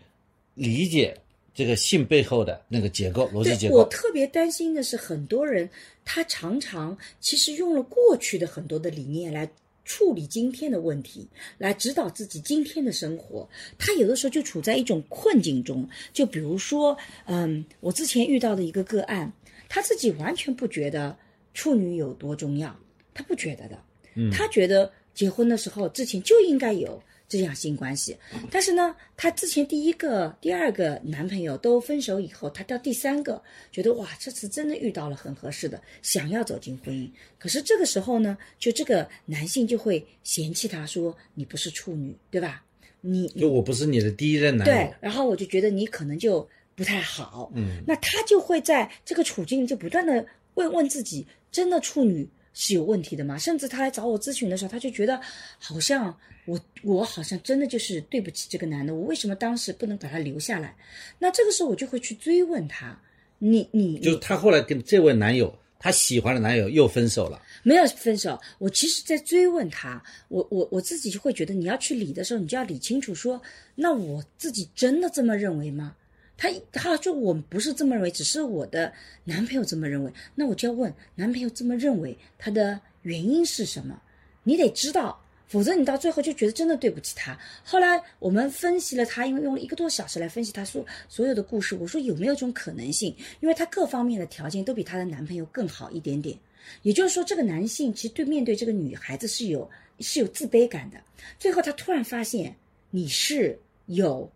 [0.54, 1.16] 理解
[1.54, 3.78] 这个性背后的那个结构逻辑结构。
[3.78, 5.70] 我特别担心的是，很多人
[6.04, 9.50] 他常常其实用了过去的很多的理念来。
[9.90, 11.26] 处理今天的问题，
[11.58, 13.48] 来指导自己今天的生活。
[13.80, 15.88] 他有的时候就处在一种困境中。
[16.12, 19.32] 就比如说，嗯，我之前遇到的一个个案，
[19.70, 21.18] 他自己完全不觉得
[21.54, 22.78] 处女有多重要，
[23.14, 23.82] 他不觉得的。
[24.18, 27.02] 嗯，他觉得结婚的时候之前就应该有。
[27.30, 28.16] 这样性关系，
[28.50, 37.10] 但是呢，她之前第一个、第二个男朋友都分手以后，她到第三个，觉得哇，这次真的遇到了很合适的，想要走进婚姻。
[37.38, 42.64] 可是这个时候呢，就这个男性就会嫌弃她说：“你不是处女，对吧？
[43.02, 47.52] 你就我不是你的第一任男友。”对，然后我就觉得你可能就不太好。
[47.54, 52.26] 嗯，那他就会在这个处境就不断的问问自己：真的处女
[52.60, 53.38] 是有问题的吗？
[53.38, 55.22] 甚至他来找我咨询的时候，他就觉得
[55.60, 56.18] 好像。
[56.48, 60.74] 我我好像真的就是对不起这个男的，我为什么当时不能把他留下来？
[61.20, 62.98] 那这个时候我就会去追问他，
[63.38, 67.42] 你你就他后来跟这位男友，他喜欢的男友又分手了？
[67.64, 73.42] 没有分手，我其实在追问他，我我我自己就会觉得你要去理的时候，你就要理清楚，说
[73.76, 75.98] 那我自己真的这么认为吗？
[76.38, 84.02] 他他说我不是这么认为，只是我的男朋友这么认为，那我就要问男朋友这么认为他的原因是什么？
[84.44, 85.22] 你得知道。
[85.50, 87.40] 否则你到最后就觉得真的对不起他。
[87.64, 91.74] 后来我们分析了他，因为用了一个多小时来分析他说所有的故事。
[91.76, 93.16] 我说有没有这种可能性？
[93.40, 96.38] 因为他各方面的条件都比她的男朋友更好一点点。
[96.82, 99.70] 也就是说，这个男性其实对面对这个女孩子是有
[100.02, 100.98] 是有自卑感的。
[101.40, 102.54] 最后他突然发现
[102.92, 104.30] 你是有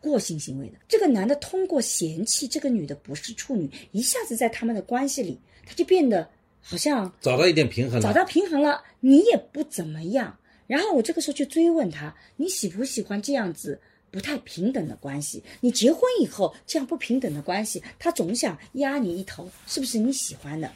[0.00, 0.74] 过性行为的。
[0.88, 6.28] 这个男的通过嫌弃这个女的不是处女，一下子在他们的关系里他就变得
[6.60, 8.02] 好像找到一点平衡了。
[8.02, 10.38] 找到平衡了，你也不怎么样。
[10.66, 13.80] 然后我这个时候就追问他：“你喜不喜欢这样子
[14.10, 15.42] 不太平等的关系？
[15.60, 20.70] 你结婚以后这样不平等的关系，他总想压你一头，是不是你喜欢的？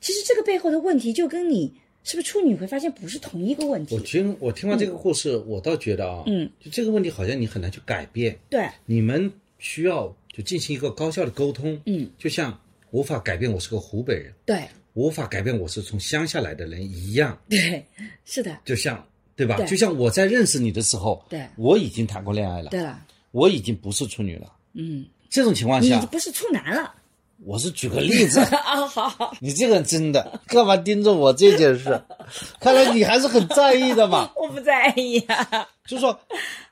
[0.00, 3.94] 其实这个背后的问题就跟你是不是处女会发现不是同一个问题。
[3.94, 8.38] 我听我听完这个故事，我倒觉得啊，嗯，就这个问题好像你很难去改变。
[8.48, 11.80] 对，你们需要就进行一个高效的沟通。
[11.86, 12.58] 嗯，就像
[12.90, 17.38] 无法改变我是个湖北人，对，无法改变我是从乡下来的人一样。
[17.48, 17.84] 对，
[18.24, 19.04] 是的，就像。
[19.36, 19.56] 对吧？
[19.64, 24.52] 就像我在认识你的时候，对，我已经谈过恋爱了，对了，我已经不是处女了。
[24.74, 26.94] 嗯，这种情况下，你不是处男了。
[27.44, 32.00] 我是举个例子 啊，好好，你这个人真的干嘛盯着我这件事？
[32.60, 34.30] 看来你还是很在意的嘛。
[34.36, 35.68] 我不在意啊。
[35.86, 36.18] 就是说，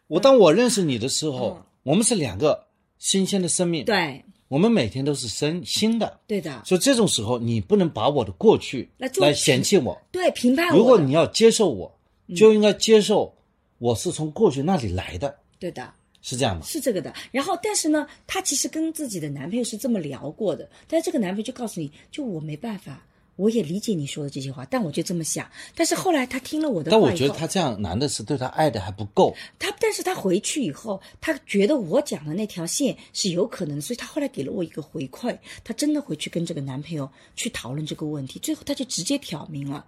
[0.06, 2.66] 我当我认识你的时候，我们是两个
[2.98, 6.62] 新鲜的生命，对，我们每天都是生新的，对的。
[6.64, 10.76] 所以这种时候，你不能把我的过去来嫌弃我，对，评判我。
[10.76, 11.98] 如果你要接受我，
[12.36, 13.34] 就应该接受。
[13.80, 15.88] 我是从过去那里来的，对的，
[16.22, 16.62] 是这样吗？
[16.64, 17.12] 是这个的。
[17.30, 23.04] 然后，但是呢，她其实跟自己的男朋友是这么聊过的，但是这个男朋友就告诉你，就我没办法。
[23.36, 25.48] 我也理解你说的这些话，但我就这么想。
[25.76, 29.32] 但是后来他听了我的，但我觉得他这样，男的是对他爱的还不够。
[29.60, 35.38] 他，但是他回去以后，他觉得我讲的那条线是有可能，所以他后来给了我一个回馈。
[35.62, 39.86] 他真的回去跟这个男朋友去讨论这个问题，最后他就直接挑明了：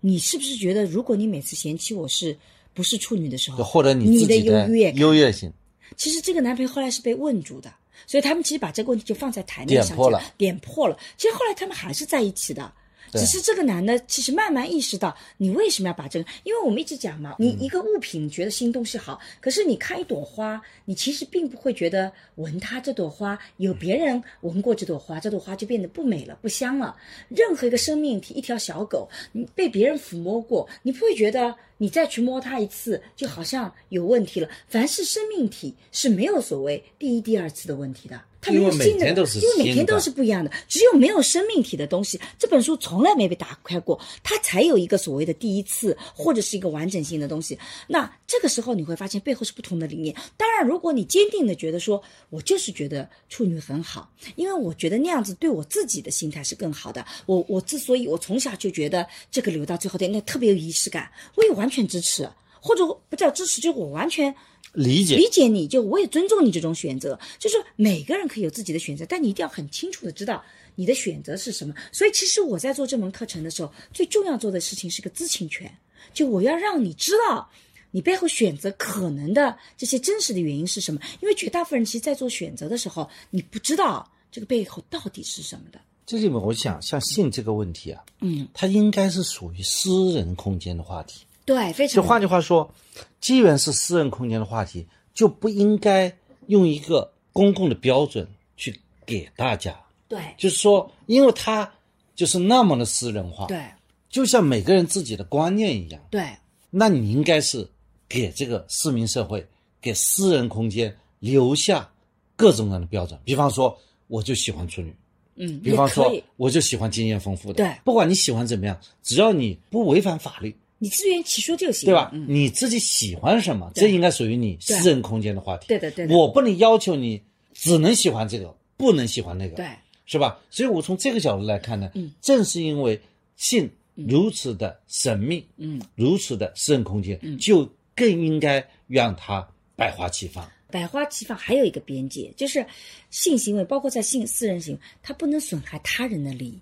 [0.00, 2.36] 你是不是觉得，如果你每次嫌弃我是
[2.74, 5.50] 不是处女的时候，或者你的优越优越性？
[5.96, 7.72] 其实这个男朋友后来是被问住的，
[8.06, 10.98] 所以他们其实把这个问题就放在台面上点破了，点破了。
[11.16, 12.72] 其实后来他们还是在一起的。
[13.12, 16.30] 只是这个男的其实慢慢意识到，你为什么要把这个？
[16.44, 26.94] 因为我们一直讲嘛，你一个物品觉得新东西好，可是你看一朵花，你其实并不会觉得闻它这朵花有别人闻过这朵花，这朵花就变得不美了、不香了。
[27.28, 34.46] 任何一个生命体，一条小狗，你被别人抚摸过，你不会觉得你再去摸它一次就好像有问题了。
[34.68, 38.20] 凡是生命体是没有所谓第一、第二次的问题的。
[38.42, 40.50] 它没有新的，因为每天都是不一样的。
[40.66, 47.58] 只有没有生命体的东西，这本书从来没被打开过，它才有一个所谓的第一次，或者是一个完整性的东西。
[47.86, 50.16] 那这个时候你会发现背后是不同的理念。
[50.38, 57.04] 当然，如果你坚定的觉得说，我就是觉得处女很好，因为我觉得那样子对我自己的心态是更好的。
[57.26, 62.28] 我我之所以我从小就觉得这个留到最后的那特别有仪式感，我也完全支持，
[62.60, 64.34] 或者不叫支持，就我完全。
[64.72, 70.40] 理解理解你就我也尊重你这种选择，就是每个人可以有自己的选择，但你一定要很清楚的知道
[70.76, 71.74] 你的选择是什么。
[71.90, 75.68] 所以其实我在做这门课程的时候，最重要做的事情是个知情权，
[76.14, 77.50] 就我要让你知道
[77.90, 81.00] 你背后选择可能的这些真实的原因是什么。
[81.20, 85.80] 因为绝大部分人其实，在做选择的时候，你不知道这个背后到底是什么的。
[86.06, 91.24] 这里面我想，像性这个问题啊，嗯，它应该是属于私人空间的话题。
[91.50, 91.96] 对，非常。
[91.96, 92.72] 就换句话说，
[93.20, 98.24] 既然是私人空间的话题，就不应该用一个公共的标准
[98.56, 99.76] 去给大家。
[100.06, 101.68] 对，就是说，因为它
[102.14, 103.46] 就是那么的私人化。
[103.46, 103.64] 对，
[104.08, 106.00] 就像每个人自己的观念一样。
[106.08, 106.24] 对，
[106.70, 107.68] 那你应该是
[108.08, 109.44] 给这个市民社会、
[109.80, 111.90] 给私人空间留下
[112.36, 113.18] 各种各样的标准。
[113.24, 114.94] 比方说，我就喜欢处女。
[115.34, 117.54] 嗯，比方说，我就喜欢经验丰富的。
[117.54, 120.54] 对，不管你喜欢怎么样，只要你不违反法律。
[120.82, 122.10] 你自圆其说就行，对吧？
[122.26, 125.66] 你自己喜欢什么，这应该属于你私人空间的话题。
[125.68, 126.16] 对的，对的。
[126.16, 129.66] 我不能要求你只能喜欢这个，不能喜欢那个，对，
[130.06, 130.40] 是吧？
[130.50, 132.98] 所以我从这个角度来看呢，嗯，正是因为
[133.36, 140.50] 性如此的神秘，嗯，如此的私人空间，嗯，就更应该让它百花齐放。
[140.70, 142.64] 百花齐放还有一个边界，就是
[143.10, 146.58] 性行为，包括在性私人行为，它不能损害他人的利益。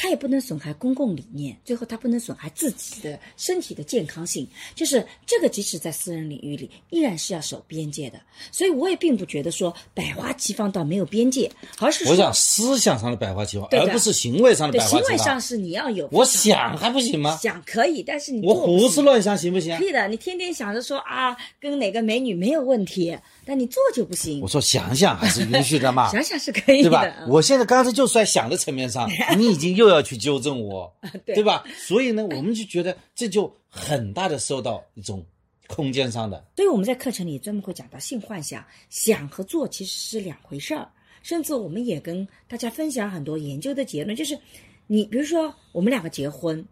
[0.00, 4.46] 它也不能损害公共理念，最后他不能损害自己的身体的健康性。
[4.76, 8.20] 就是这个，即使在私人领域里，依然是要守边界的。
[8.52, 15.04] 所以我也并不觉得说百花齐放到没有边界，而是我想思想上的百花齐放，而不是行为上的百花齐放。
[15.04, 17.36] 行为上是你要有，我想还不行吗？
[17.42, 19.76] 想可以，但是你我胡思乱想行不行？
[19.78, 23.18] 可以的，你天天想着说啊，跟哪个美女没有问题。
[23.48, 24.42] 但你做就不行。
[24.42, 27.14] 我说想想还是允许的嘛， 想想是可以的，对吧？
[27.26, 29.08] 我现在刚才就在想的层面上，
[29.38, 31.64] 你已经又要去纠正我，对吧？
[31.78, 35.24] 所以呢，我们就觉得这就很大的受到一种
[35.66, 36.44] 空间上的。
[36.56, 40.86] 所以我们在课程里专门会讲到性幻想，想和做其实是两回事儿。
[41.22, 44.38] 甚至我们也跟大家分享很多研究的结论，就是
[44.86, 46.62] 你比如说我们两个结婚，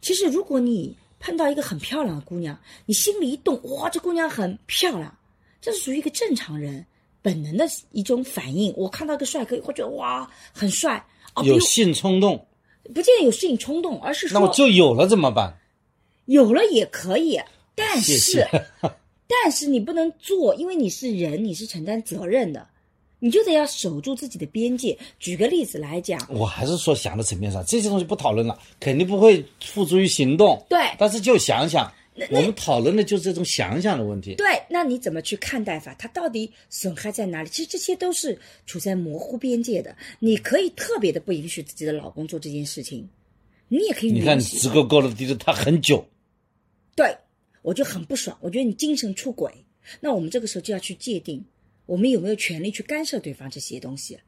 [0.00, 5.14] 其实如果你碰到一个很漂亮的姑娘，你心里一动，哇，这姑娘很漂亮。
[5.64, 6.84] 这是属于一个正常人
[7.22, 8.70] 本能的一种反应。
[8.76, 11.02] 我看到个帅哥，会觉得哇很帅，
[11.42, 12.46] 有性冲动，
[12.94, 15.56] 不见得有性冲动，而是说那我就有了怎么办？
[16.26, 17.40] 有了也可以，
[17.74, 18.46] 但是
[19.26, 22.68] 但是你不能做，因为你是人，你是承担责任的，
[23.20, 24.98] 你就得要守住自己的边界。
[25.18, 30.62] 举个例子来讲，我还是说想的层面上，这些东西不讨论了，肯定不会付诸于行动。
[30.68, 31.90] 对，但是就想想。
[32.30, 34.34] 我们讨论的就是这种想想的问题。
[34.36, 35.94] 对，那你怎么去看待法？
[35.98, 37.48] 它到底损害在哪里？
[37.48, 39.96] 其实这些都是处在模糊边界的。
[40.20, 43.08] 你可以特别的不允许自己的老公做这件事情，
[43.68, 44.12] 你也可以。
[44.12, 46.06] 你看，直勾勾的盯着他很久。
[46.94, 47.16] 对，
[47.62, 48.38] 我就很不爽。
[48.40, 49.52] 我觉得你精神出轨。
[50.00, 51.44] 那我们这个时候就要去界定，
[51.86, 54.18] 我们有没有权利去干涉对方这些东西？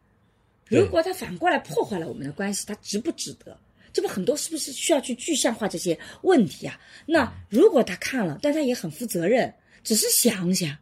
[0.69, 3.57] 如果他反过来破坏了我们的关系，他值不值得？
[3.97, 6.79] 这不很多是不是需要去具象化这些问题啊？
[7.07, 9.51] 那如果他看了，但他也很负责任，
[9.83, 10.77] 只是想想，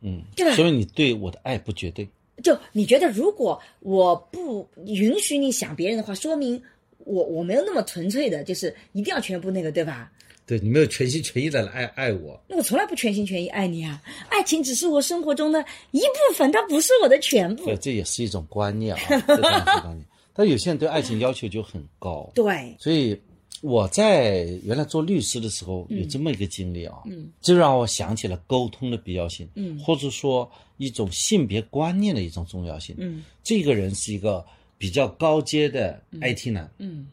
[0.00, 0.56] 嗯，对吧？
[0.56, 2.08] 说明你对我的爱不绝对。
[2.42, 6.62] 就你觉得，如果我不允许你想别人的话，说明
[7.00, 10.10] 我我没有那么纯粹的，就是一定要全部那个，对吧？
[10.46, 12.42] 对你没有全心全意的来爱爱我。
[12.48, 14.02] 那我从来不全心全意爱你啊！
[14.30, 17.66] 爱情只是我生活中的一部分，它不是我的全部。
[17.66, 20.06] 对，这也是一种观念啊，这是一种观念。
[20.34, 22.30] 但有些人对爱情要求就很高。
[22.34, 23.18] 对，所以
[23.62, 32.94] 我在原来做律师的时候有这么一个经历啊，嗯，就让我想起了沟通的必要性，嗯，或者说一种性别观念的一种重要性。
[32.98, 34.44] 嗯，这个人是一个
[34.76, 37.06] 比较高阶的 IT 男，嗯。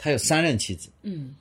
[0.00, 1.34] 他有三任妻子，嗯，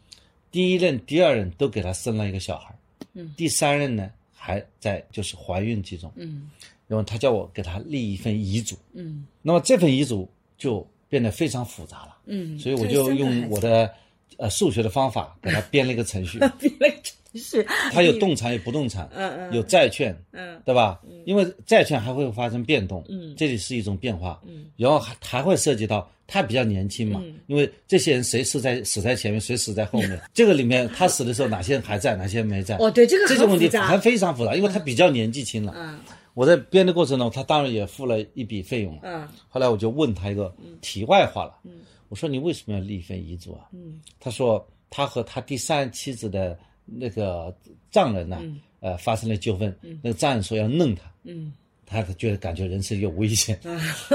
[0.49, 2.75] 第一任、第二任都给他生了一个小孩，
[3.13, 6.49] 嗯，第三任呢还在就是怀孕之中，嗯，
[6.87, 13.89] 然后他叫我给他立一份遗嘱，嗯，那么这份遗嘱就变得非常复杂了，嗯，所以我就用我的
[14.37, 20.99] 呃数学的方法给他 编了一个程序，编了程序，他有动产有不动产，嗯嗯，有债券，嗯，对吧？
[21.25, 26.09] 因为债券还会发生变动，嗯，这里是一种变化，嗯，然后还还会涉及到。
[26.29, 32.75] 他比较年轻嘛，因为这些人谁死在死在前面，谁死在后面， 这个里面他死的时候哪些人还在，哪些人没在？
[32.79, 35.73] 哦，对，这个问题还非常复杂，因为他比较年纪轻了。
[35.77, 35.97] 嗯，
[36.37, 39.01] 我在编的过程中，他当然也付了一笔费用了。
[39.05, 41.57] 嗯，后来我就问他一个题外话了。
[41.63, 43.67] 嗯，我说你为什么要立一份遗嘱啊？
[43.71, 47.51] 嗯，他说他和他第三妻子的那个
[47.89, 48.39] 丈人呢，
[48.81, 51.11] 呃，发生了纠纷，那个丈人说要弄他。
[51.23, 51.51] 嗯。
[51.89, 53.57] 他觉得感觉人生有危险，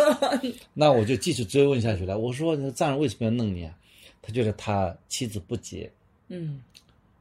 [0.75, 2.19] 那我就继续追问下去了。
[2.19, 3.75] 我说：“那丈人为什么要弄你啊？”
[4.21, 5.91] 他觉得他妻子不结。
[6.29, 6.61] 嗯，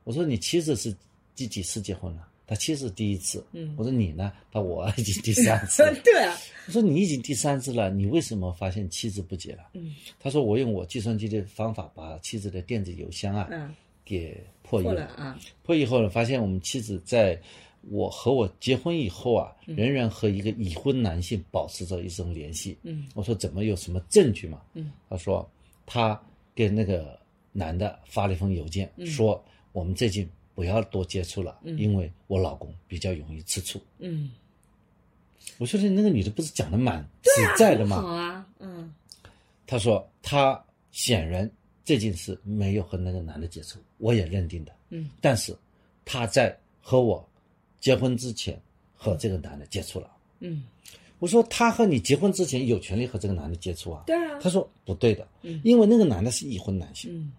[0.04, 0.94] 我说：“你妻子是
[1.38, 3.42] 第几次结婚了？”他妻子第一次。
[3.54, 5.82] 嗯，我说：“你呢？”他我已经第三次。
[6.04, 6.38] 对啊。
[6.68, 15.40] 我说：“你已经第三次了，你为什么发现妻子不结了？”嗯，他说：“我用我计算机的方法把妻子的电子邮箱啊，嗯给破译了啊。
[15.64, 17.42] 破译后呢，发现我们妻子在。”
[17.90, 22.78] 我和我结婚以后啊，仍然和一个已婚男性保持着一种联系。
[22.84, 24.62] 嗯，我说怎么有什么证据嘛？
[24.76, 25.50] 嗯，他说
[25.84, 26.22] 他
[26.54, 27.18] 给那个
[27.52, 33.82] 男的发了一封邮件，说我们最近不要多接触了，因为我老公比较容易吃醋。
[34.00, 34.32] 嗯，
[35.58, 38.02] 我说的那个女的不是讲的蛮实在的吗？
[38.02, 38.94] 好啊，嗯。
[39.66, 41.50] 她说她显然
[41.86, 44.72] 这件事没有和那个男的接触，我也认定的。
[44.90, 45.56] 嗯，但是
[46.06, 47.28] 她在和我。
[47.80, 48.62] 结婚之前
[48.94, 50.66] 和这个男的接触了，嗯，
[51.18, 57.32] 我说他和你结婚之前有权利和这个男的接触啊，对啊，他说不对的，嗯，因为那个男的是已婚男性，嗯，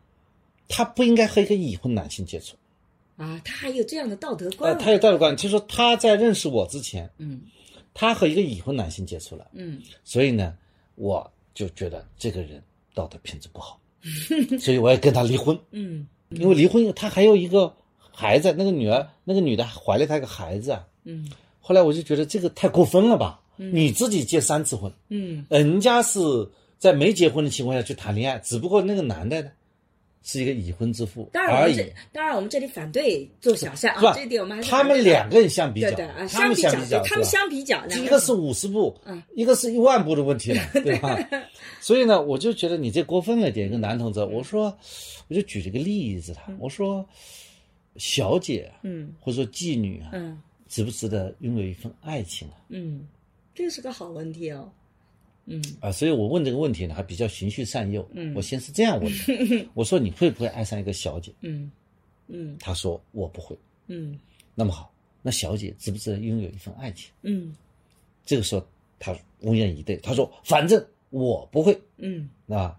[0.69, 2.57] 他不应该和一个已婚男性接触，
[3.23, 7.41] 啊，他还有这样的道德观，他有道德观，就是说他在认识我之前，嗯，
[7.95, 10.55] 他和一个已婚男性接触了，嗯，所以呢，
[10.97, 12.63] 我就觉得这个人
[12.95, 13.81] 道德品质不好，
[14.61, 17.75] 所以我要跟他离婚， 嗯，因为离婚他还有一个。
[18.15, 20.87] 孩子，那个女儿，那个女的怀了他一个孩子啊。
[21.05, 21.27] 嗯。
[21.61, 23.41] 后来我就觉得这个太过分了吧？
[23.57, 23.75] 嗯。
[23.75, 24.93] 你自己结三次婚。
[25.09, 25.47] 嗯。
[25.49, 26.21] 人家是
[26.79, 29.51] 在没结婚的情况下去谈恋爱，只不过那个男的呢，
[30.23, 31.77] 是一个已婚之妇当然而已。
[32.13, 34.71] 当然，我们这里反对做小三啊，这点我们还是。
[34.71, 35.91] 他们两个人相比较，
[36.29, 41.19] 他们相比较，他们相比较，一个是五十步，嗯，一个是一万步的问题了， 对吧？
[41.81, 44.21] 所以呢，我就觉得你这过分了点，一个男同志。
[44.25, 44.77] 我说，
[45.29, 47.07] 我就举了个例子，他我说。
[47.99, 52.57] 小姐，嗯，或者说妓女啊，嗯，值不值得拥有一份爱情啊？
[52.71, 53.07] 嗯，
[53.55, 54.73] 这是个好问题哦，
[55.47, 58.09] 嗯啊，所以我问这个问题呢，还比较循序善诱。
[58.13, 61.33] 嗯，我先是这样问的， 我说你会不会爱上一个小姐？
[61.41, 61.71] 嗯
[62.29, 63.57] 嗯，他说我不会。
[63.89, 64.19] 嗯，
[64.55, 67.11] 那么好，那小姐值不值得拥有一份爱情？
[67.23, 67.55] 嗯，
[68.25, 68.67] 这个时候
[68.99, 71.81] 他无言以对，他说反正我不会。
[71.99, 72.75] 嗯，那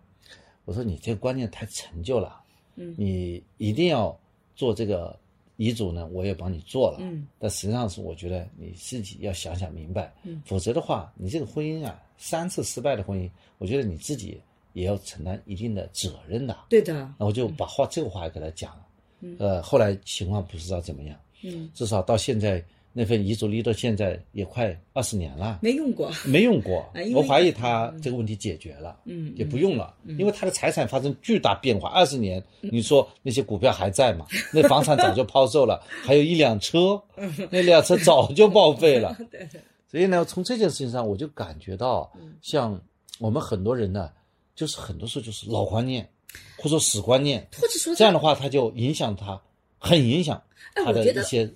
[0.66, 2.42] 我说你这个观念太陈旧了。
[2.76, 4.18] 嗯，你一定要。
[4.56, 5.20] 做这个
[5.58, 14.40] 遗嘱呢，我也帮你做了，嗯，但实际上是我觉得你自己要想想明白，嗯，否则的话，你这个婚姻啊，三次失败的婚姻，我觉得你自己
[14.72, 16.94] 也要承担一定的责任的，对的。
[17.20, 18.86] 那我就把话这个话给他讲了，
[19.20, 22.64] 嗯，呃，后来情况不知道怎么样，嗯，至少到现在。
[22.96, 26.88] 那份遗嘱立到现在也快二十年了，没用过，没用过。
[27.16, 31.90] 我怀疑他这个问题解决了，嗯，也不用了，因为他的财产发生巨大变化。
[31.90, 34.28] 二十年，你说那些股票还在吗？
[34.54, 37.02] 那房产早就抛售了，还有一辆车，
[37.50, 39.18] 那辆车早就报废了。
[39.32, 39.50] 对。
[39.94, 42.82] 所以呢，从这件事情上，我就感觉到，像
[43.20, 44.12] 我们很多人呢，
[44.56, 46.10] 就是很多时候就是老观念，
[46.58, 49.40] 或者说死观念，或者说这样的话，他就影响他，
[49.78, 50.42] 很影响
[50.74, 51.48] 他的一些。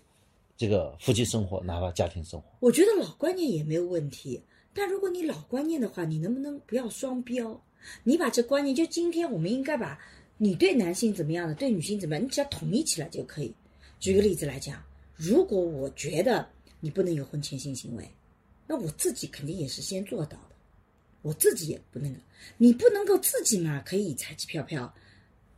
[0.60, 4.42] 这个夫妻生活，哪怕家庭生活，我觉得老观念也没有问题。
[4.74, 7.62] 但如果你老观念的话，你能不能不要双标？
[8.04, 10.00] 你把这观念，就今天我们应该把
[10.38, 13.54] 你对男性怎么样的，对女性怎么样，你只要统一起来就可以。
[14.00, 14.84] 举个例子来讲，
[15.16, 16.48] 如果我觉得
[16.80, 18.04] 你不能有婚前性行为，
[18.68, 20.56] 那我自己肯定也是先做到的，
[21.22, 22.14] 我自己也不能，
[22.58, 24.94] 你不能够自己嘛可以彩旗飘飘，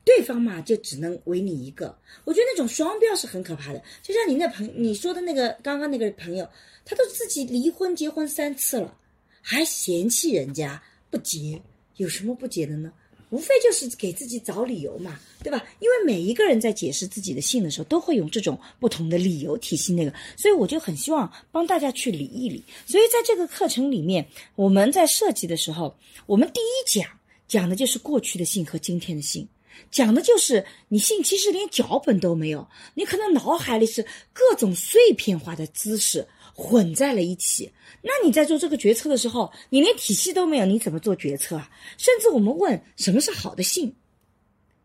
[0.06, 1.98] 对方嘛就只能唯你一个。
[2.24, 3.84] 我觉得那种双标是很可怕的。
[4.02, 6.48] 就像你那朋你说的那个刚刚那个朋友，
[6.86, 8.98] 他都自己离婚结婚三次了，
[9.42, 11.62] 还嫌弃人家不结，
[11.98, 12.94] 有什么不结的呢？
[13.30, 15.64] 无非就是给自己找理由嘛，对吧？
[15.80, 22.64] 因为每一个人在解释自己的性的时候，都会用这种不同的理由体系那个，所以我就很希望帮大家去理一理。
[22.88, 27.08] 所以在这个课程里面，我们在设计的时候，我们第一讲
[27.48, 29.48] 讲的就是过去的性和今天的性，
[29.92, 34.04] 讲的就是你性其实连脚本都没有，你可能脑海里是
[34.34, 36.28] 各种碎片化的知识。
[36.60, 41.72] 混在了一起，那你在做这个决策的时候，你连体系都没有，你怎么做决策啊？
[41.98, 43.96] 甚至我们问什么是好的性，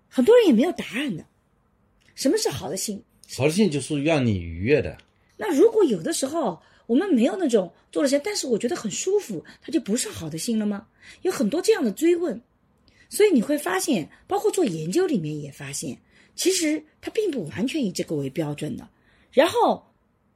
[0.09, 1.27] 很多人也没有答案的。
[2.14, 3.03] 什么是好的性？
[3.37, 4.97] 好的性就是让你愉悦的。
[5.37, 10.87] 那如果有的时候我们没有那种做了些，但是我觉得很舒服，它就不是好的性了吗？
[11.22, 12.41] 有很多这样的追问，
[13.11, 15.99] 所以你会发现，包括做研究里面也发现，
[16.37, 18.89] 其实它并不完全以这个为标准的。
[19.33, 19.85] 然后。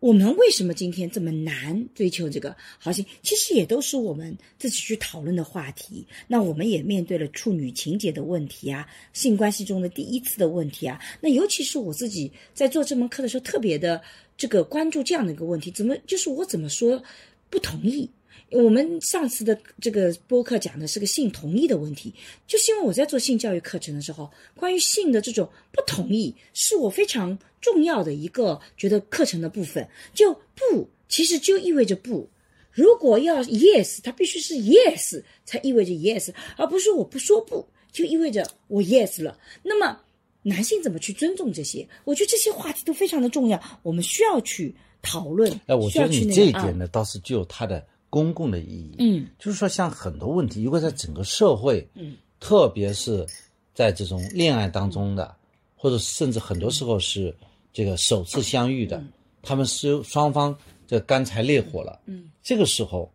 [0.00, 3.04] 我们为什么今天这么难追求这个好性？
[3.22, 6.06] 其实也都是我们自己去讨论的话题。
[6.28, 11.00] 那我们也面对了处女情节的问题啊，性关系中的第一次的问题啊。
[11.20, 14.00] 那尤其是我自己在做这门课的时候，特别的
[14.36, 17.02] 这个关注这样的一个问题：怎么就是我怎么说
[17.50, 18.08] 不同意？
[18.50, 22.14] 我们上次的这个播客讲的是个性同意的问题，
[22.46, 29.86] 就是因为我在做性教育课程的时候，关于性的这种不同意，是我非常重要的一个觉得课程的部分。
[30.14, 32.26] 就不，其实就意味着不。
[32.72, 39.38] 如果要 yes，它必须是 yes 才意味着 yes，而不是我不说不就意味着我 yes 了。
[39.62, 40.00] 那么
[40.42, 41.86] 男性怎么去尊重这些？
[42.04, 45.52] 我觉得这些话题都非常的重要，我们需要去讨论。
[45.66, 47.86] 哎，我觉得你这一点呢，倒是具有它的。
[48.10, 53.26] 公共的意义，嗯，就是说，像很多问题，如果在整个社会，嗯，特别是
[53.74, 55.36] 在这种恋爱当中的，
[55.76, 57.34] 或者甚至很多时候是
[57.70, 59.04] 这个首次相遇的，
[59.42, 60.56] 他们是双方
[60.86, 63.12] 这干柴烈火了，嗯，这个时候，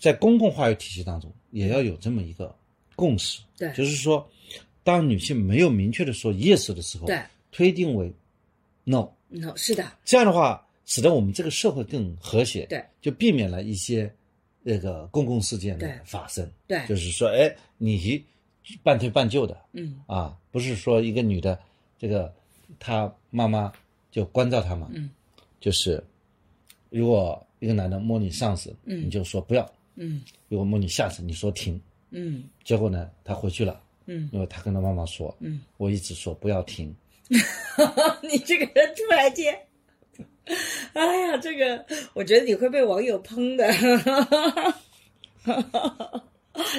[0.00, 2.52] 在公共话语体系当中，也要有这么一个
[2.96, 4.28] 共识，对，就是说，
[4.82, 7.22] 当女性没有明确的说 yes 的时候，对，
[7.52, 8.12] 推定为
[8.82, 14.12] no，no 是的，这样的话，使得我们这个社会更和谐，对，就避免了一些。
[14.66, 18.24] 那个公共事件的发生，对，就是说，哎，你
[18.82, 21.60] 半推半就的，嗯，啊，不是说一个女的，
[21.98, 22.34] 这个
[22.80, 23.70] 她妈妈
[24.10, 25.10] 就关照她嘛，嗯，
[25.60, 26.02] 就是
[26.88, 36.96] 如果一个男的摸你上司，嗯，你就说不要，嗯，如果摸你下司，你说停，嗯，结果呢，他回去了，嗯，因为他跟他妈妈说，嗯，我一直说不要停，
[37.28, 39.54] 你这个人突然间。
[40.94, 43.68] 哎呀，这个我觉得你会被网友喷的。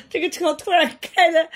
[0.09, 1.49] 这个车突然开的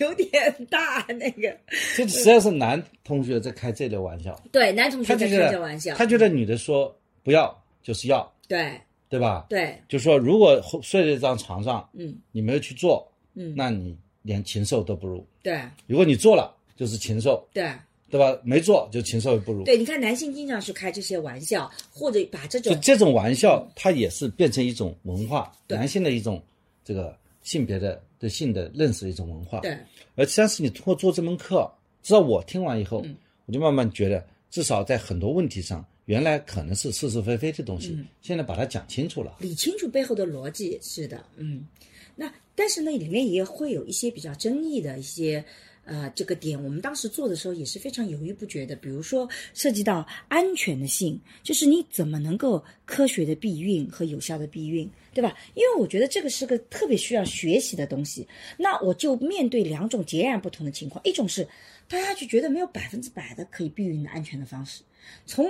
[0.00, 1.54] 有点大，那个。
[1.94, 4.34] 这实际是男同学在开这类玩笑。
[4.50, 5.94] 对，男同学在开这玩笑。
[5.94, 8.32] 他觉得女的说不要就是要。
[8.48, 8.72] 对。
[9.08, 9.46] 对吧？
[9.48, 9.78] 对。
[9.88, 15.24] 就说如果睡在一张床上，嗯，你没有去做，嗯，那你连禽兽都不如。
[15.42, 15.60] 对。
[15.86, 17.46] 如果你做了，就是禽兽。
[17.52, 17.70] 对。
[18.16, 18.40] 对吧？
[18.42, 19.62] 没做就禽兽也不如。
[19.64, 26.42] 对，你看男性经常去开这些玩笑，或者把这种就这种玩笑，它也是变成一种文化，男性的一种
[26.82, 29.60] 这个性别的对性的认识的一种文化。
[29.60, 29.76] 对。
[30.14, 31.70] 而实际上是你通过做这门课，
[32.02, 33.04] 至少我听完以后，
[33.44, 40.78] 我就慢慢觉得，至少在很多问题上，原来可能是是是非非的东西，现在把它讲清楚了，理清楚背后的逻辑。
[40.80, 41.66] 是的，嗯。
[42.14, 45.44] 那但是呢，里面也会有一些比较争议的一些。
[45.86, 48.74] 呃，这个点我们当时做的时候也是非常犹豫不决的。
[48.74, 55.32] 比如说涉及到安全的性，就是你怎么能够科学的避孕和有效的避孕，对吧？
[55.54, 58.26] 因为我觉得这个是个特别需要学习的东西。
[58.58, 61.46] 那我就面对两种截然不同的情况：一种是
[61.86, 64.82] 大家就觉得没有百分之百的可以避孕的安全的方式，
[65.24, 65.48] 从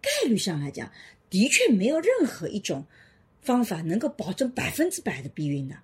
[0.00, 0.88] 概率上来讲，
[1.28, 2.86] 的确没有任何一种
[3.40, 5.76] 方法能够保证百分之百的避孕的，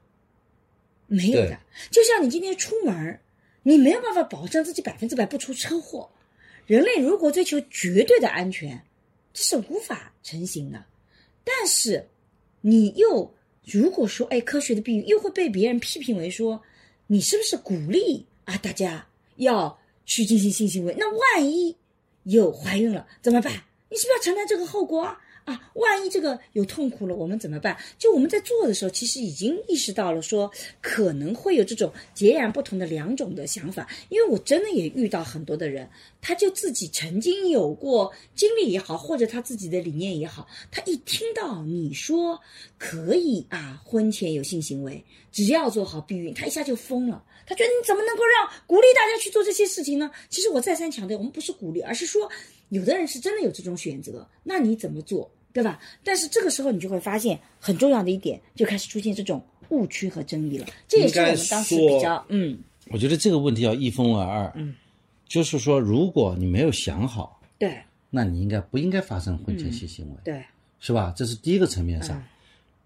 [1.08, 1.58] 没有的。
[1.90, 3.18] 就像你今天出门。
[3.62, 6.10] 你没有办法保证自己百分之百不出车祸。
[6.66, 8.82] 人类如果追求绝对的安全，
[9.32, 10.84] 这是无法成型的。
[11.44, 12.08] 但是，
[12.60, 13.34] 你又
[13.64, 16.62] 如果说，哎，科学的避孕又会被别人批评为说，
[17.06, 19.06] 你是不是鼓励啊大家
[19.36, 20.94] 要去进行性行为？
[20.98, 21.74] 那万一
[22.24, 23.64] 有怀孕了怎么办？
[23.90, 25.18] 你是不是要承担这个后果啊？
[25.48, 27.74] 啊，万一这个有痛苦了，我们怎么办？
[27.98, 30.50] 就我们在做的时候，其实已经意识到了，说
[30.82, 33.88] 可能会有这种截然不同的两种的想法。
[34.10, 35.88] 因为我真的也遇到很多的人，
[36.20, 42.38] 他就自己曾经有过经历也好，或者他自己的理念也好，他一听到你说
[42.76, 47.24] 可以啊，婚前有性行为，只要做好避孕，他一下就疯了。
[47.46, 50.10] 他觉得你怎么能够让鼓励大家去做这些事情呢？
[50.28, 52.30] 其实我再三强调，我们不是鼓励，而是说，
[52.68, 55.76] 有的人是真的有这种选择，那你怎么做，对吧？
[56.04, 60.66] 但是这个时候你就会发现，很重要的一点就开始出现这种误区和争议了。
[60.86, 62.56] 这也是我们当时比较嗯，
[62.92, 64.72] 我觉得这个问题要一分为二，嗯，
[65.26, 67.76] 就是说，如果你没有想好，对，
[68.08, 70.44] 那你应该不应该发生婚前性行为，对，
[70.78, 71.12] 是吧？
[71.16, 72.22] 这是第一个层面上。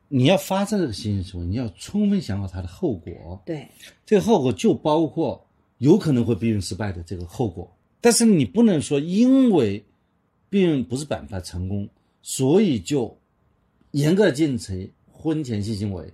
[0.09, 3.41] 你要发生这个性行为，你要充分想好它的后果。
[3.47, 3.69] 对，
[4.07, 5.47] 这个后果就包括
[5.79, 7.71] 有可能会避孕失败的这个后果。
[8.01, 9.83] 但是你不能说因为
[10.51, 11.89] 避孕不是百分百成功，
[12.23, 13.15] 所以就
[13.91, 16.11] 严格禁止婚前性行为，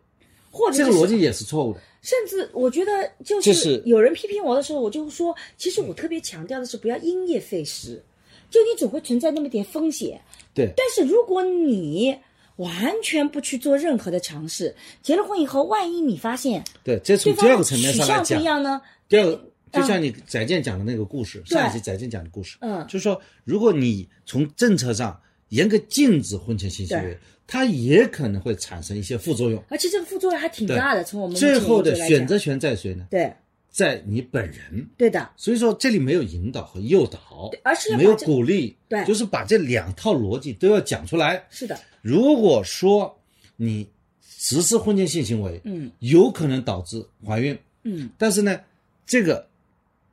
[0.51, 1.81] 或者这个逻辑也是错误的。
[2.03, 8.03] 甚至我觉得，就是有人批评我的时候，我就说，其实我特别强调的是不要因噎废食，
[8.51, 10.21] 就你总会存在那么点风险。
[10.53, 12.17] 对，但是如果你。
[12.59, 18.83] 完全不去做任何的尝试，结了婚以后，万一你发现对，这从第二个层面上来讲不一样呢？
[19.09, 25.21] 第二个，就像你翟健讲的那个故事，上一期翟健讲的故事，嗯，就是说，如果你从政策上
[25.51, 31.03] 严格禁止婚前性行为，它也可能会产生一些副作用，而且这个副作用还挺大的。
[31.03, 33.07] 从我们最后的选择权在谁呢？
[33.11, 33.33] 对，
[33.71, 34.87] 在你本人。
[34.97, 35.31] 对的。
[35.37, 41.45] 所以说，这里没有引导和诱导，而是没有鼓励，对，就是把这两套逻辑都要讲出来。
[41.51, 41.79] 是的。
[42.03, 43.19] 如果说
[43.57, 43.89] 你
[44.23, 48.61] 实施婚前性行为，嗯，有可能导致怀孕，嗯，但是呢，
[49.07, 49.49] 这个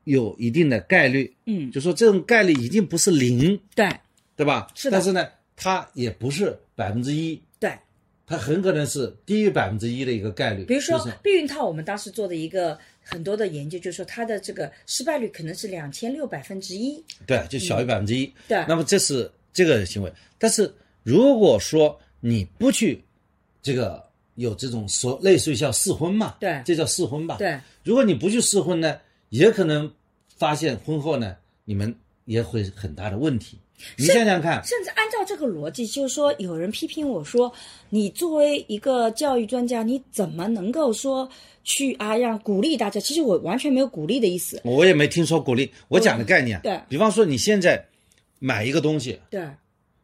[0.06, 3.88] 有一定的概率，嗯，就说这种概率一定不是零，对，
[4.36, 4.68] 对吧？
[4.76, 4.98] 是的。
[4.98, 7.72] 但是呢，它也不是百分之一，对，
[8.26, 10.66] 它很可能是低于百分之一的一个概率。
[10.66, 18.32] 比如说避孕套，我们当时做的一个很多的研究，就是说它的这个失败率可能是两千六百分之一，对，就小于百分之一。
[18.48, 20.74] 对，那么这是这个行为，但是
[21.04, 23.02] 如果说你不去。
[23.66, 26.36] 这个有这种说类似于叫试婚嘛？
[26.40, 27.38] 对，这叫试婚吧？
[27.40, 27.60] 对。
[27.84, 29.92] 如果你不去试婚呢，也可能
[30.38, 33.58] 发现婚后呢，你们也会很大的问题。
[33.98, 37.52] 你想想看，甚至按照这个逻辑，就是说，有人批评我说，
[37.90, 41.30] 你作为一个教育专家，你怎么能够说
[41.64, 43.00] 去啊让鼓励大家？
[43.00, 44.62] 其实我完全没有鼓励的意思。
[44.64, 45.72] 我也没听说鼓励。
[45.88, 47.86] 我讲的概念，对比方说你现在
[48.40, 49.48] 买一个东西，对，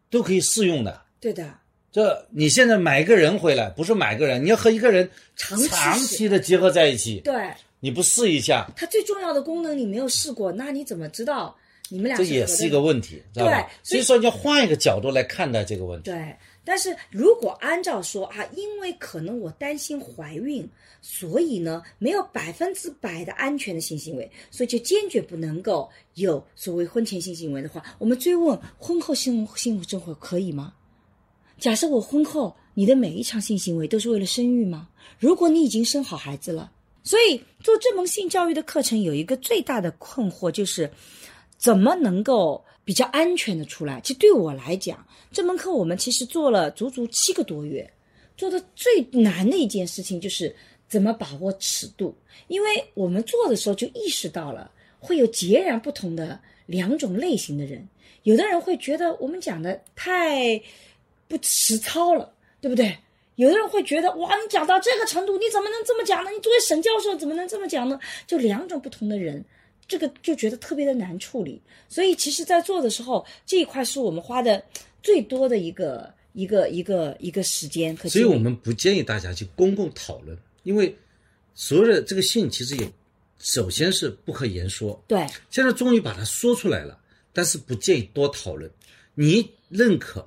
[0.10, 1.02] 都可以试用的。
[1.20, 1.52] 对的。
[1.92, 7.20] 这你现在买一个人回来，不是买个人，你要和一个人长长期的结合在一起。
[7.20, 7.52] 对，
[7.82, 11.54] 你不试一下，它最重要的功能你没有试过，那你怎么知道
[11.92, 12.18] 你们俩？
[12.18, 13.70] 这也是一个问题，知道吧？
[13.84, 16.10] 所以说你要换一个角度来看待这个问题。
[16.10, 20.68] 对，但是如果按照说啊，因为可能我担心怀孕，
[21.02, 30.74] 所以呢没有百分之百的安全的性行为，所以就坚决不能够有所谓婚前性行为的话，我们追问婚后性性生活可以吗？
[31.60, 34.88] 假设我婚后你的每一场性行为都是为了生育吗？
[35.20, 36.72] 如果你已经生好孩子了，
[37.04, 40.90] 所以做这门性教育的课程有一个最大的困惑就是，
[41.62, 44.02] 怎么能够比较安全的出来？
[44.02, 47.88] 其实对我来讲，这门课我们其实做了足足七个多月，
[48.36, 50.54] 做的最难的一件事情就是
[50.90, 52.16] 怎么把握尺度，
[52.48, 57.88] 因为我们做的时候就意识到了会有截然不同的两种类型的人，
[58.24, 60.62] 有的人会觉得我们讲的太。
[61.28, 62.98] 不实操了，对不对？
[63.36, 66.30] 有的人会觉得，哇，你讲到这个程度，你怎么能这么讲呢？
[66.30, 67.98] 你作为沈教授，怎么能这么讲呢？
[68.28, 69.46] 就两种不同的人，
[69.92, 71.62] 这个就觉得特别的难处理。
[71.90, 74.64] 所以，其实，在做的时候，这一块是我们花的
[75.04, 77.96] 最多的一个一个一个一个时间。
[77.98, 80.98] 所以我们不建议大家去公共讨论，因为
[81.54, 82.90] 所有的这个性其实也，
[83.38, 85.04] 首先是不可言说。
[85.10, 86.98] 对，现在终于把它说出来了，
[87.34, 88.72] 但是不建议多讨论。
[89.14, 90.26] 你认可？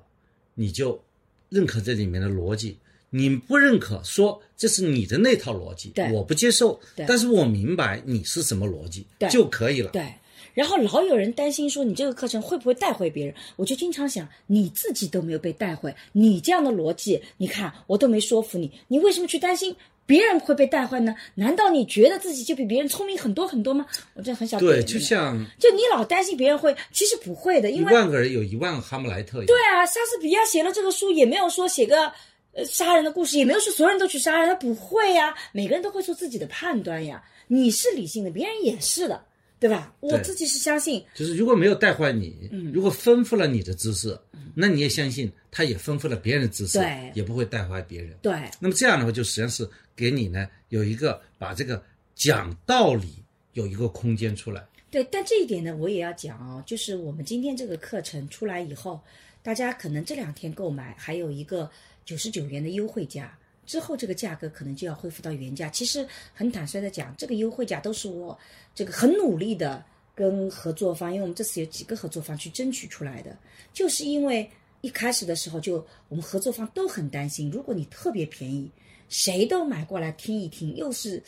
[0.53, 1.03] 你就
[1.49, 2.77] 认可这里面的逻辑，
[3.17, 9.91] 你不认可，说这是你的那套逻辑，我不接受，但是我明白你是什么逻辑就可以了。
[9.93, 10.05] 对，
[10.53, 19.77] 然后老有人担心说你这个课程会不会带回别人，我就经常想，你自己都没有被带回，你这样的逻辑，你看我都没说服你，你为什么去担心？
[20.07, 21.15] 别人会被带坏呢？
[21.37, 23.87] 难道你觉得自己就比别人聪明很多很多吗？
[24.15, 29.43] 我真的很想对，就像就你老担心别人会，其实不会的，因为一万个人有一万个哈姆莱特。
[29.47, 32.13] 对啊，莎士比亚写了这个书，也没有说写个
[32.55, 37.23] 呃杀人的故事，也没有说所有人都去杀人，他不会呀，每个人都会做自己的判断呀。
[37.49, 39.25] 你是理性的，别人也是的。
[39.61, 39.95] 对吧？
[40.01, 44.19] 我自己是相信，就是如果没有带坏你，如果丰富了你的知识，
[44.55, 48.15] 那你也相信他也丰富了别人的知识，对，也不会带坏别人。
[48.21, 48.35] 对。
[48.61, 51.83] 那么这样的话，就实际上是给你呢有一个把这个
[52.15, 53.15] 讲道理
[53.55, 54.63] 有一个空间出来。
[54.91, 59.01] 对，但这一点呢，我也要讲哦，就是我们今天这个课程出来以后，
[59.43, 61.71] 大家可能这两天购买还有一个
[62.05, 63.37] 九十九元的优惠价。
[63.67, 65.71] 之后这个价格可能就要恢复到原价。
[65.71, 68.39] 其实很坦率的讲，这个优惠价都是我
[68.75, 69.83] 这个很努力的
[70.15, 73.35] 跟合作方，因为我们这次有几个合作方去争取出来的，
[73.73, 74.47] 就是因为
[74.83, 78.71] 一开始的时候就我们合作方都很担心，如果你特别便宜，
[79.09, 81.23] 谁都买过来听一听，又是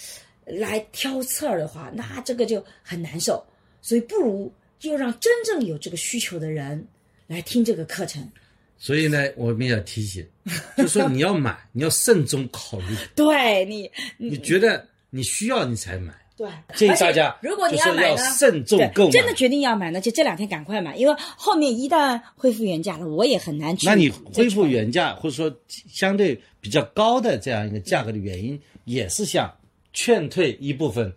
[0.45, 3.43] 来挑刺儿的话，那这个就很难受。
[3.81, 6.87] 所以不如就让真正有这个需求的人
[7.27, 8.31] 来听这个课程。
[8.79, 10.27] 所以呢，我们要提醒，
[10.77, 12.97] 就说你要买， 你要慎重考虑。
[13.14, 16.12] 对你，你觉得你需要你才买。
[16.37, 19.11] 对，建议大家，如果你要买呢，慎重购买。
[19.11, 23.87] 真的决定要买呢，就这两天赶快买，因为后面一旦恢复原价了，我也很难去。
[23.87, 29.51] 那你恢复原价，或者说相对比较高的这样一个价格的原因，也是想
[29.95, 31.11] 劝退一部分，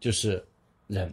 [0.00, 0.42] 就是
[0.86, 1.12] 人。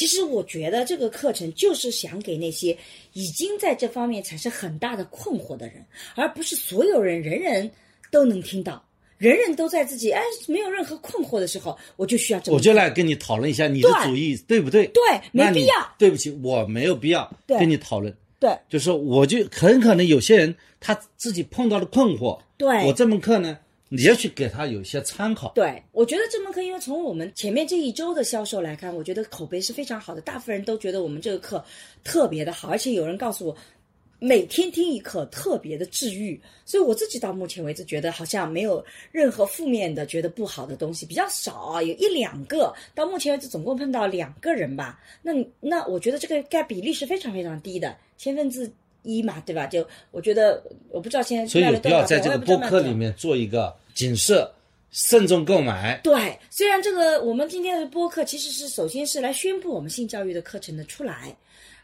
[0.00, 0.06] 对。
[0.06, 2.74] 其实我觉得这个课程就是想给那些
[3.12, 5.84] 已经在这方面产生很大的困惑的人，
[6.14, 7.70] 而不是所有人人人
[8.10, 8.82] 都能听到，
[9.18, 14.86] 人人都在自己哎没有任何困惑的时候，我就需要这我就来跟你讨论一下你的主意对不对？
[14.86, 15.74] 对，没必要。
[15.98, 18.16] 对不起，我没有必要跟你讨论。
[18.38, 23.58] 对，就是我就很可能有些人他自己碰到了困惑，对我这门课呢。
[23.92, 25.50] 你要去给他有一些参考。
[25.52, 31.64] 对，我觉得这门课，因为从我们前面这一周的销售来看，我觉得口碑是非常好的，大部分人都觉得我们这个课
[32.04, 33.56] 特别的好，而且有人告诉我，
[34.20, 36.40] 每天听一课特别的治愈。
[36.64, 42.72] 所以我自己到目前为止觉得好像没有任何负面的，觉得不好的东西比较少，有一两个。
[42.94, 48.70] 到目前为止总共碰到两个人吧，那那我觉得这个概比例是非常非常低的，千分之。
[49.02, 49.66] 一嘛，对吧？
[49.66, 54.46] 就我觉得，我不知道现在所以要在这个播客里面做一个警示，
[54.90, 56.00] 慎重购买。
[56.02, 61.36] 对，虽然这个我们今天的播客其实是首先是来宣布我们性教育的课程的出来，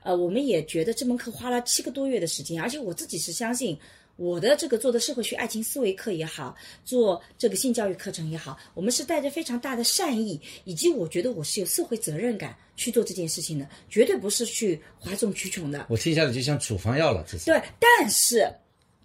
[0.02, 3.78] 呃，我们也觉得这门课花了七个多月的时间，而且我自己是相信。
[4.18, 15.84] 我的这个做的社会学爱情思维课也好，做这个性教育课程也好，我们是带着非常大的善意，以及我觉得我是有社会责任感去做这件事情的，绝对不是去哗众取宠的。
[15.90, 17.44] 我听下来就像处方药了，这是。
[17.44, 18.50] 对，但是，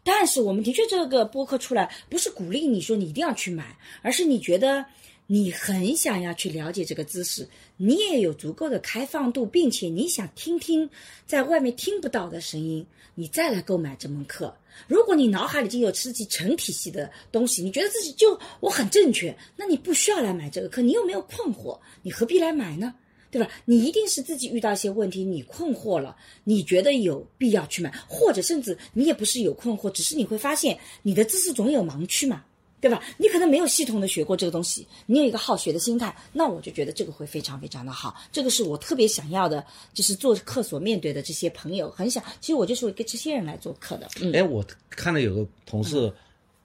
[0.04, 4.86] 但是我们的确这个播客出来，不是鼓励你说你一定要去买，而是你觉得
[5.28, 7.48] 你很想要去了解这个知识，
[7.78, 10.90] 你也有足够的开放度，并且你想听听
[11.26, 12.86] 在外面听不到的声音，
[13.16, 14.56] 你再来购买这门课。
[14.88, 20.82] 如果你脑海里已经有自己成体系的东西，你觉得自己就我很正确，那你不需要来买这个课。
[20.82, 22.96] 你又没有困惑，你何必来买呢？
[23.32, 23.50] 对吧？
[23.66, 32.44] 你一定是自己遇到一些问题，你困惑了，你觉得有必要去买，或者甚至你也不是有困惑，只是你会发现你的知识总有盲区嘛。
[32.82, 33.00] 对吧？
[33.20, 38.16] 你可能没有系统的学过这个东西，你有一个好学的心态，那我就觉得这个会非常非常的好。
[38.32, 39.64] 这个是我特别想要的，
[39.94, 42.24] 就是做客所面对的这些朋友，很想。
[42.40, 44.08] 其实我就是给这些人来做客的。
[44.20, 46.12] 嗯哎，我看了有个同事，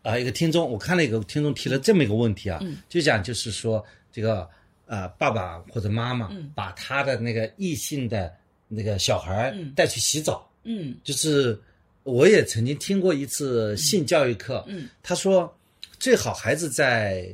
[0.01, 4.49] 啊，一个听众，我看了一个听众提了这么一个问题啊，就讲就是说这个
[4.87, 8.35] 呃，爸爸或者妈妈把他的那个异性的
[8.69, 11.57] 那个小孩带去洗澡，嗯，就是
[12.03, 15.53] 我也曾经听过一次性教育课，嗯，他说。
[15.99, 17.27] 最好孩子在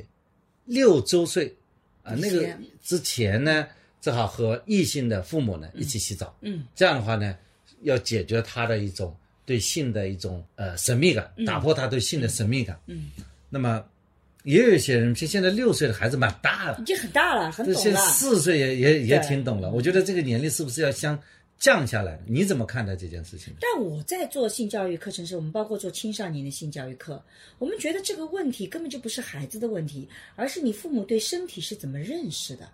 [0.63, 1.53] 六周岁
[2.01, 2.47] 啊那个
[2.81, 3.67] 之前呢，
[3.99, 6.33] 最好和异性的父母呢一起洗澡。
[6.39, 7.37] 嗯，这样的话呢，
[7.81, 9.13] 要解决他的一种
[9.45, 12.79] 对性的一种呃神秘感，打破他对性的神秘感。
[12.85, 13.11] 嗯，
[13.49, 13.83] 那么
[14.43, 17.99] 也有一些人，像现在六岁的孩子蛮大了，已经很大了，很懂了。
[18.11, 19.71] 四岁也也也挺懂了。
[19.71, 21.19] 我觉得这个年龄是不是要相？
[21.59, 23.53] 降下来，你怎么看待这件事情？
[23.61, 27.23] 但我在做性教育课程时，我们包括做青少年的性教育课，
[27.57, 32.69] 我们觉得这个问题根本就不是孩子的问题，而是你父母对身体是怎么认识的。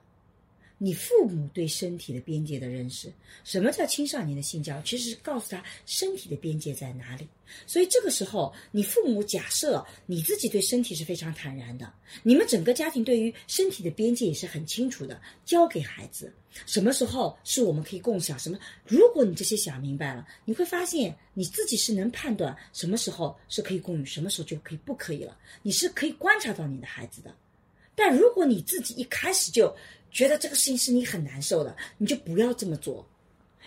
[0.81, 3.11] 你父母对身体的边界的认识，
[3.43, 4.81] 什么叫青少年的性教育？
[4.83, 7.27] 其实是告诉他身体的边界在哪里。
[7.67, 11.91] 所以这个时候，你父母假设你自己对身体是非常坦然的，
[12.23, 16.31] 你们整个家庭对于身体的边界也是很清楚的，教给孩子
[16.65, 18.57] 什么时候是我们可以共享什么。
[18.85, 25.37] 如果你这些想明白了，你会发现你自己是能判断什么时候是可以共语，什么时候就可以不可以了。
[25.61, 27.35] 你是可以观察到你的孩子的。
[27.95, 29.75] 但如果你自己一开始就
[30.11, 33.05] 觉得这个事情是你很难受的，你就不要这么做，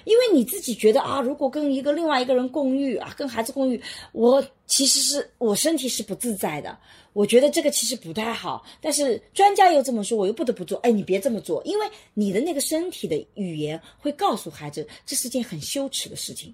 [0.05, 3.81] 因为你自己觉得啊，如果跟一个另外一个人共浴啊，跟孩子共浴，
[4.13, 6.77] 我其实是我身体是不自在的，
[7.13, 8.65] 我觉得这个其实不太好。
[8.81, 10.79] 但是专家又这么说，我又不得不做。
[10.79, 16.53] 哎，你别这么做，因为你的那个身体的语言会告诉孩子，这是件很羞耻的事情，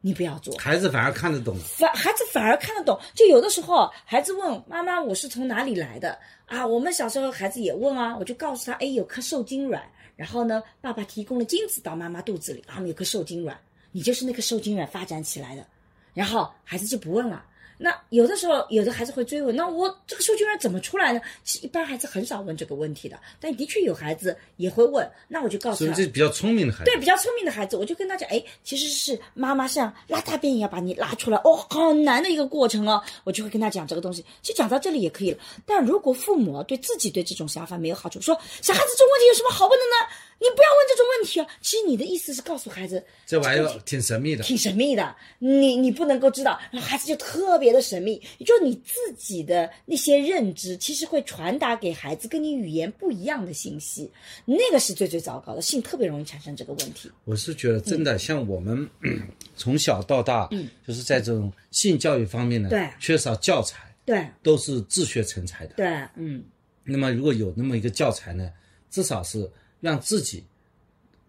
[0.00, 0.56] 你不要做。
[0.58, 2.98] 孩子反而看得懂，反孩子反而看得懂。
[3.14, 9.82] 就有的时候，孩子问妈妈：“我是从哪里来的？”啊，我们小时候孩子也问啊，我就告诉他，哎，有颗受精卵，
[10.16, 13.58] 然后呢，爸爸提供了精子到妈妈肚子里，他们有颗受精卵，
[13.92, 15.66] 你就是那颗受精卵发展起来的，
[16.14, 17.44] 然后孩子就不问了，
[17.78, 25.08] 那有的时候，有的孩子会追问：“那我这个数据源怎么出来呢？”其实一般孩子很少问这个问题的，但的确有孩子也会问。
[25.28, 34.24] 那我就告诉他，这比较聪明的孩子，对比较聪明的孩子，我就跟他讲：“哎，其实是妈妈像拉大便一样把你拉出来，哦，好难的一个过程哦。”我就会跟他讲这个东西。
[34.42, 35.38] 其实讲到这里也可以了。
[35.64, 40.12] 但如果父母对自己对这种想法没有好处，说小孩子这问题有什么好问的呢？
[40.40, 41.46] 你不要问这种问题啊！
[41.60, 45.16] 其实你的意思是告诉孩子，这玩意儿挺神秘的，挺神秘的。
[45.40, 48.22] 你你不能够知道，然后孩子就特别的神秘。
[48.38, 54.08] 也就你自己的那些认知，其实会传达给孩子跟你语言不一样的信息，
[54.44, 55.60] 那个是最最糟糕的。
[55.60, 57.10] 性特别容易产生这个问题。
[57.24, 58.88] 我是觉得真的，像我们
[59.56, 66.44] 从小到大，嗯，就是在这种性教育方面呢，对，缺少教材，对，都是自学成才的，对，嗯。
[66.84, 68.52] 那么如果有那么一个教材呢，
[68.88, 69.50] 至少是。
[69.80, 70.44] 让自己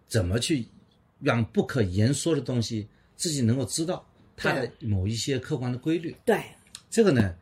[0.08, 0.66] 怎么去
[1.20, 2.86] 让不可言说的东西
[3.16, 4.04] 自己能够知道
[4.36, 6.16] 它的某一些客观的规律。
[6.24, 6.42] 对，
[6.90, 7.34] 这个呢，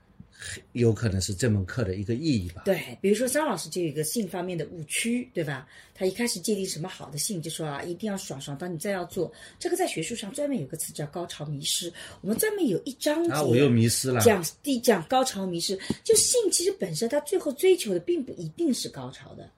[0.72, 2.62] 有可能是这门课的一个意义吧。
[2.64, 5.66] 对，比如说张老师就有一个性方面的误区，对吧？
[5.94, 11.92] 他一开始界定什么好的性，就说啊，一定要爽爽当你再要做这个，在学术上专门有个词叫高潮迷失。
[12.20, 14.20] 我们专门有一章节啊，我又迷失了。
[14.20, 19.50] 讲第讲高潮迷失，就性其实本身它最后追求的并不一定是高潮的。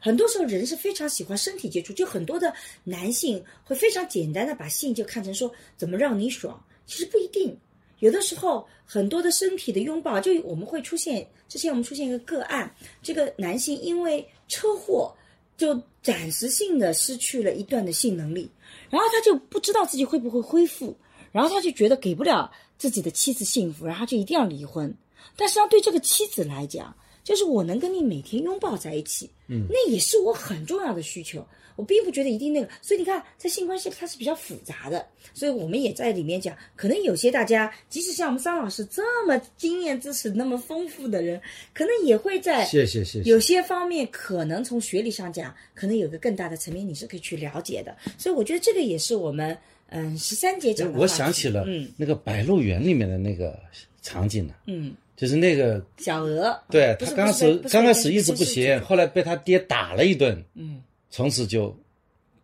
[0.00, 2.52] 很多时候人是非常喜欢身体接触，就很多的
[2.84, 7.56] 男性会非常简单的把性就看成说怎么让你爽，其实不一定。
[7.98, 12.72] 有的时候很多的身体的拥抱，就我们会出现之前我们出现一个个案，
[13.02, 15.12] 这个男性因为车祸
[15.56, 18.48] 就暂时性的失去了一段的性能力，
[18.88, 20.96] 然后他就不知道自己会不会恢复，
[21.32, 24.94] 然后他就觉得给不了自己的妻子幸福，然后就一定要离婚。
[25.36, 26.96] 但实际上对这个妻子来讲，
[27.28, 31.46] 就是我能跟你每天拥抱在一起，嗯，那也是我很重要的需求。
[31.76, 35.06] 我并不觉得一定那个，所以你看，在性关系它是比较复杂的。
[35.34, 41.38] 所以我们也在里面讲，可能有些大家，即使像我们桑老师这么经验知识那么丰富的人，
[41.74, 47.94] 可能也会在谢谢谢谢有些方面，可能从学理上讲，可能有个更大的层面，你是可以去了解的。
[48.16, 49.54] 所以我觉得这个也是我们
[49.90, 50.98] 嗯十三节讲的。
[50.98, 53.60] 我想起了嗯那个《白鹿原》里面的那个
[54.00, 54.96] 场景了，嗯。
[55.18, 61.76] 就是那个小鹅，对他刚开始刚开始一直不行，后来被他爹打了一顿，嗯，从此就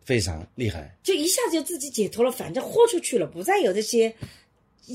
[0.03, 4.13] 非常厉害，就一下子就自己解脱了，反正豁出去了，不再有这些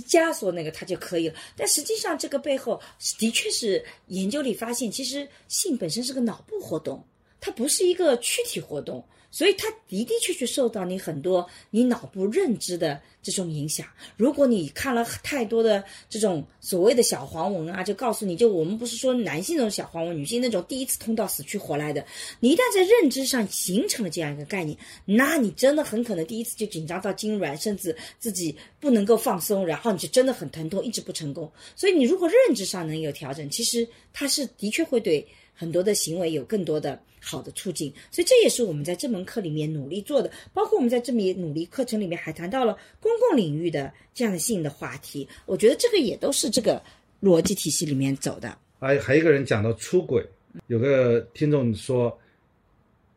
[0.06, 1.34] 枷锁，那个他就可以了。
[1.56, 2.78] 但实际上这个背后
[3.18, 7.02] 的确是研究里发现，其实性本身是个脑部活动，
[7.40, 9.02] 它不是一个躯体活动。
[9.30, 13.86] 所以它的的确确受到你很多你脑部认知的这种影响。
[14.16, 22.04] 如果你看了太多的这种所谓的小黄文啊，就告诉你就我们不是说男性那种小黄文，女性那种第一次通道死去活来的。
[22.40, 31.50] 你一旦在认知上形成了这样一个概念，那你真的很可能第一次就紧张到痉挛，甚至自己不能够放松，然后你就真的很疼痛，一直不成功。
[31.76, 35.26] 所以你如果认知上能有调整，其实它是的确会对
[35.60, 36.98] 很多的行为有更多的。
[37.22, 40.30] 好的促进，所以这也是我们在这门课里面努力做的。
[40.54, 45.28] 包括我们在这么努力课程里面还谈到了公共领域的这样的性的话题。
[45.44, 46.82] 我觉得这个也都是这个
[47.20, 48.56] 逻辑体系里面走的。
[48.78, 50.26] 还还一个人讲到出轨，
[50.68, 52.18] 有个听众说，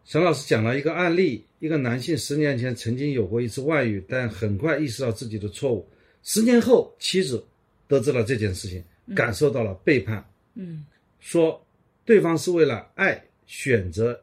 [0.04, 5.88] 沈老师讲了一个案例，一个男性十年前曾经有过一次外遇，但很快意识到自己的错误。
[6.24, 7.42] 十年后，妻子
[7.88, 8.84] 得知了这件事情，
[9.16, 10.86] 感受到了背叛，嗯，
[11.22, 11.66] 说
[12.06, 13.24] 对方是为了爱。
[13.46, 14.20] 选择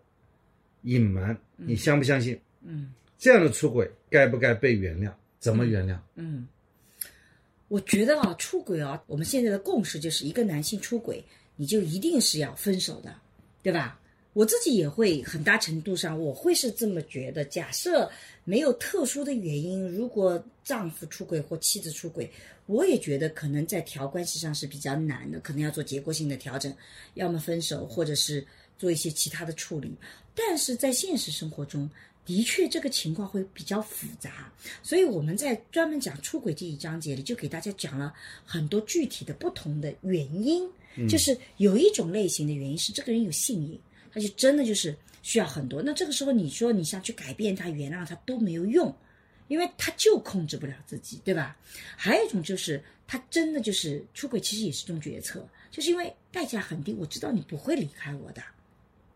[0.83, 2.41] 隐瞒，你相不相信？
[2.62, 5.12] 嗯，这样的出轨该不该被原谅？
[5.39, 5.97] 怎么原谅？
[6.16, 6.49] 嗯，
[7.68, 11.22] 我觉得啊，出轨啊，我们现在的共识就是一个男性出轨，
[11.55, 13.14] 你就一定是要分手的，
[13.62, 14.00] 对吧？
[14.33, 17.45] 我自己也会很大程度上，我会是这么觉得。
[17.45, 18.11] 假设
[18.45, 22.31] 没有特殊的原因，如果丈夫出轨或妻子出轨，
[22.66, 26.74] 我也觉得可能在调关系上是比较难的，可能要做结构性的调整，
[27.14, 28.47] 要么分手，或者是。
[28.81, 29.93] 做一些其他的处理，
[30.35, 31.87] 但是在现实生活中，
[32.24, 34.51] 的确这个情况会比较复杂，
[34.83, 38.11] 所以我们在专门讲出轨这一章节里，就给大家讲了
[38.43, 40.66] 很多具体的不同的原因。
[41.11, 43.78] 就是有一种类型的原因是这个人有性瘾，
[44.13, 45.83] 他就真的就是需要很多。
[45.83, 48.95] 那这个时候你说你想去改变他、原谅他都没有用，
[49.49, 51.57] 因为他就控制不了自己，对吧？
[51.97, 58.43] 还有一种就是他真的就是出轨，其实也是一种决策，就是因为代价很低，我知道你不会离开我的。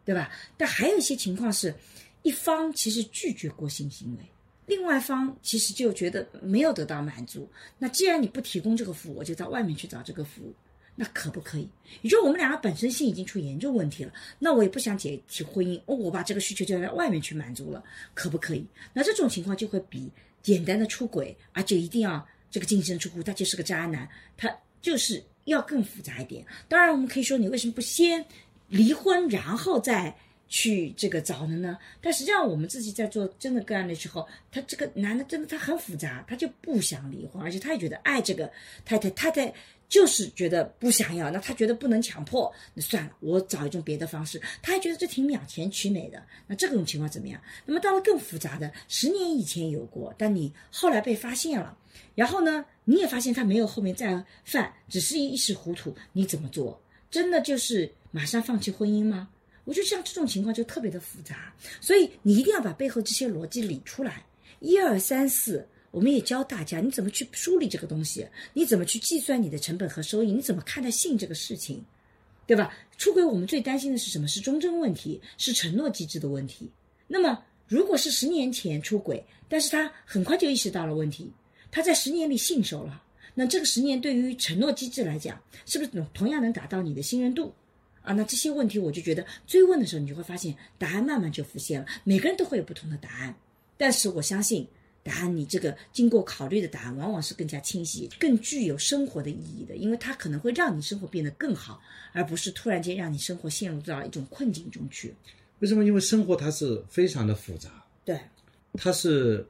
[0.07, 0.31] 对吧？
[0.59, 1.75] 但还有一些情况是，
[2.21, 4.25] 一方其实拒绝过性行为，
[4.67, 7.49] 另外一方其实就觉得没有得到满足。
[7.79, 10.55] 那既然你不提供这个服务，我就到外面去找这个服务，
[10.97, 11.69] 那可不可以？
[12.03, 17.83] 也就我们两个本身性已经出严重问题了，那我也不想解提婚姻，哦，我把这个需求就在外面去满足了，
[18.15, 18.65] 可不可以？
[18.93, 20.11] 那这种情况就会比
[20.43, 24.51] 简单的出轨，而且一定要这个净身出户，他就是个渣男，他。
[24.85, 26.45] 就是要更复杂一点。
[26.69, 28.23] 当然，我们可以说你为什么不先
[28.69, 30.15] 离婚，然后再
[30.49, 31.79] 去这个找的呢？
[32.01, 38.51] 但实际上，我们自己在做真的个案的时候，他这个男的真的他很复杂，他就不想离婚，而且他也觉得爱这个
[38.85, 39.55] 太太，太太。
[39.87, 44.41] 就是觉得不想要，那他觉得不能强迫，那算了，我找一种别的方式。
[44.61, 47.41] 他还觉得这挺两全其美的，那这种情况怎么样？
[47.67, 51.77] 那么到了更复杂的，十年以前有过，但你后来被发现了，
[52.15, 56.81] 然后呢，你也发现他没有后面再犯，只是一时糊涂，你怎么做？
[57.11, 59.29] 真的就是马上放弃婚姻吗？
[59.65, 64.25] 我觉得像这种情况就特别的复杂，所以你一定要把背后这些逻辑理出来，
[64.61, 65.67] 一二三四。
[65.91, 68.27] 我们也教大家，你怎么去梳理这个东西？
[68.53, 70.33] 你怎么去计算你的成本和收益？
[70.33, 71.81] 你怎么看待性这个事情，
[72.49, 72.75] 对吧？
[72.99, 74.27] 出轨我们最担心的是什么？
[74.27, 76.69] 是忠贞问题，是承诺机制的问题。
[77.07, 81.31] 那么，如果是十年前出轨，但是他很快就意识到了问题，
[81.71, 83.01] 他在十年里信守了，
[83.33, 87.55] 那这个十年对于承诺机制来讲，是不是同样能达到你的信任度？
[88.05, 91.87] 啊，那这些问题我就觉得追问的时候，你就会发现答案慢慢就浮现了。
[92.05, 93.35] 每个人都会有不同的答案，
[93.77, 94.69] 但是我相信。
[95.07, 101.79] 答案，你这个经过考虑的答案，往往是更加清晰、更具有生活的意义的，因为它可能会让你生活变得更好，
[102.15, 105.15] 而不是突然间让你生活陷入到一种困境中去。
[105.59, 105.85] 为什么？
[105.85, 108.19] 因为生活它是非常的复杂，对，
[108.79, 109.47] 它是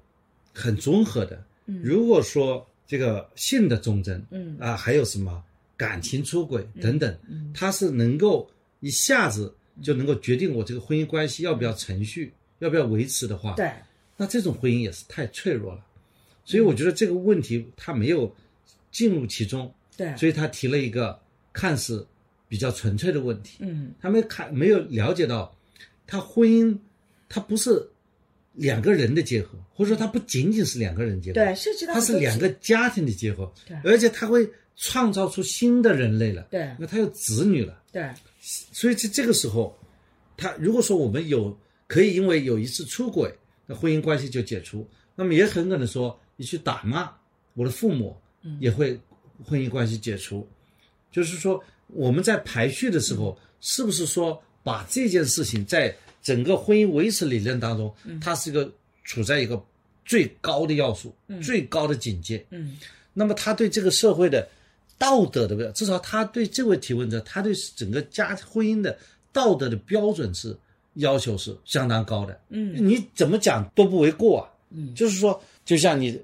[0.53, 1.41] 很综合的。
[1.67, 5.41] 嗯，如果说这个性的忠贞，嗯啊，还有什么
[5.77, 8.51] 感情出轨等等，嗯，它是能够
[8.81, 13.71] 一下子就能够决定我这个婚姻关系要不要程序，要不要维持的话，对。
[14.17, 15.85] 那这种婚姻也是太脆弱了，
[16.45, 18.33] 所以我觉得这个问题他没有
[18.93, 21.19] 进入其中，对，所以他提了一个
[21.53, 22.07] 看似
[22.49, 25.53] 比较纯粹的问题，嗯，他没看没有了解到，
[26.07, 26.79] 他婚姻
[27.29, 27.91] 他不是
[28.53, 38.09] 两个人的结合，或者说他不仅仅是两个人结合，对，涉及到他是两个家庭的结合，对，而且他会创造出新的人类了，对，那他有子女了，对，
[38.41, 39.79] 所以在这个时候，
[40.37, 41.57] 他如果说我们有
[41.87, 43.33] 可以因为有一次出轨。
[43.67, 47.11] 那婚姻关系就解除，那么也很可能说你去打骂
[47.55, 48.15] 我的父母，
[48.61, 49.01] 也会
[49.43, 50.47] 婚姻关系解除。
[51.11, 58.71] 就是说我们在排序的时候，是不是说把这件事情在整个婚姻维持理论当中，它是一个
[59.03, 59.59] 处在一个
[60.05, 62.45] 最高的要素，最高的境界。
[62.51, 62.77] 嗯，
[63.15, 64.47] 那么他对这个社会的
[64.99, 68.97] 道德的，至少他对这位提问者，他对整个家婚姻的
[69.33, 70.57] 道德的标准是。
[70.99, 76.17] 要求是相当高的，嗯，你怎么讲都不为过啊，嗯，就是说，就像你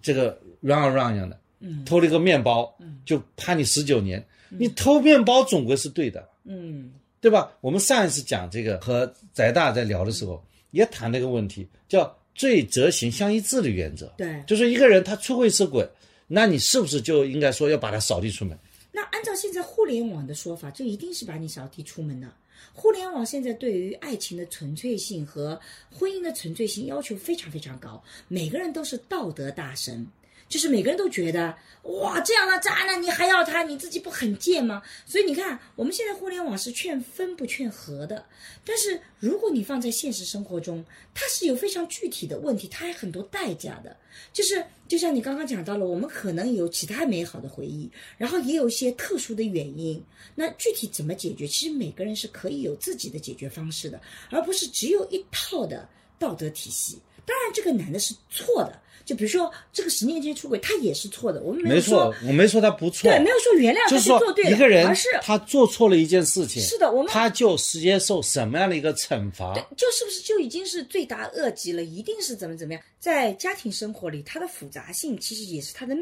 [0.00, 7.50] 这个 run around 一样的，嗯，偷了一个面包，嗯，就判你十九年，你偷面包总归是对的，嗯，对吧？
[7.60, 10.40] 我们上一次讲这个和翟大在聊的时候，
[10.70, 15.84] 也谈了一个问题，叫罪责刑相一致的原则，对，就是一个人他出轨是鬼，
[16.26, 18.58] 那你是不是就应该说要把他扫地出门？
[18.92, 22.32] 那按照现在互联网的说法，就一定是把你扫地出门的。
[22.72, 25.60] 互联网现在对于爱情的纯粹性和
[25.90, 30.06] 婚姻的纯粹性要求非常非常高，每个人都是道德大神。
[30.48, 34.82] 就是每个人都觉得哇，这样的渣男你还要他，你自己不很贱吗？
[35.04, 38.24] 所以你看，我们现在互联网是劝分不劝和的，
[38.64, 43.96] 但是如果你放在现实生活中，它是有非常具体的问题，它还很多代价的。
[44.32, 50.02] 就是就像你刚刚讲到了，我们可能有其他美好的回忆，然后也有一些特殊的原因。
[50.34, 51.46] 那具体怎么解决？
[51.46, 55.88] 其实每个人是可以有自己的解决方式的，而不是只有一套的
[56.18, 56.98] 道德体系。
[57.26, 58.80] 当然，这个男的是错的。
[59.04, 61.40] 就比如说，这个十年前出轨，他也是错的。
[61.42, 64.18] 我们没错，我没说他不错，对，没有说原谅，就是说
[64.50, 69.52] 一个人，而是他做错了一件事情，是的，我们他就接受什么样的一个惩罚？
[69.52, 71.84] 对，就是不是就已经是罪大恶极了？
[71.84, 72.82] 一定是怎么怎么样？
[72.98, 75.94] 在家庭生活里，它的复杂性其实也是它的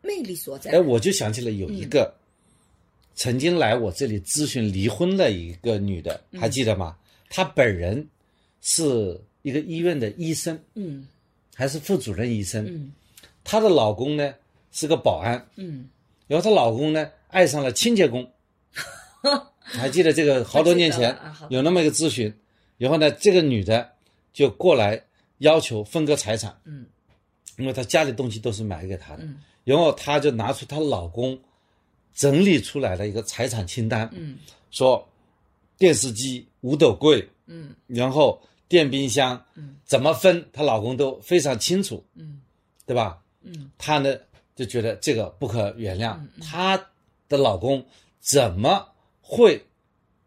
[0.00, 0.70] 魅力所在。
[0.70, 2.14] 哎，我就想起了有一个
[3.16, 6.96] 曾经来我这里咨询离婚的一个女的，还记得吗？
[7.28, 8.06] 她本人
[8.60, 11.08] 是一个医院的医生，嗯。
[11.58, 12.92] 还是副主任医生，
[13.42, 14.32] 她的老公呢
[14.70, 15.44] 是个保安，
[16.28, 18.30] 然后她老公呢爱上了清洁工，
[19.58, 22.32] 还记得这个好多年前有那么一个咨询，
[22.76, 23.90] 然后呢这个女的
[24.32, 25.02] 就过来
[25.38, 26.86] 要求分割财产，嗯。
[27.56, 29.26] 因为她家里东西都是买给她的，
[29.64, 31.36] 然后她就拿出她老公
[32.14, 34.38] 整理出来的一个财产清单，嗯。
[34.70, 35.04] 说
[35.76, 37.74] 电视机、五斗柜，嗯。
[37.88, 38.40] 然后。
[38.68, 40.46] 电冰箱，嗯，怎么分？
[40.52, 42.40] 她老公都非常清楚，嗯，
[42.86, 43.22] 对吧？
[43.42, 44.14] 嗯，她呢
[44.54, 46.76] 就觉得这个不可原谅，她
[47.28, 47.84] 的老公
[48.20, 48.88] 怎么
[49.20, 49.64] 会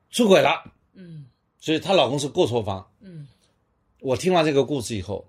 [0.09, 0.63] 出轨了？
[0.93, 1.25] 嗯，
[1.59, 2.85] 所以她老公是过错方。
[2.99, 3.27] 嗯，
[3.99, 5.25] 我听完这个故事以后，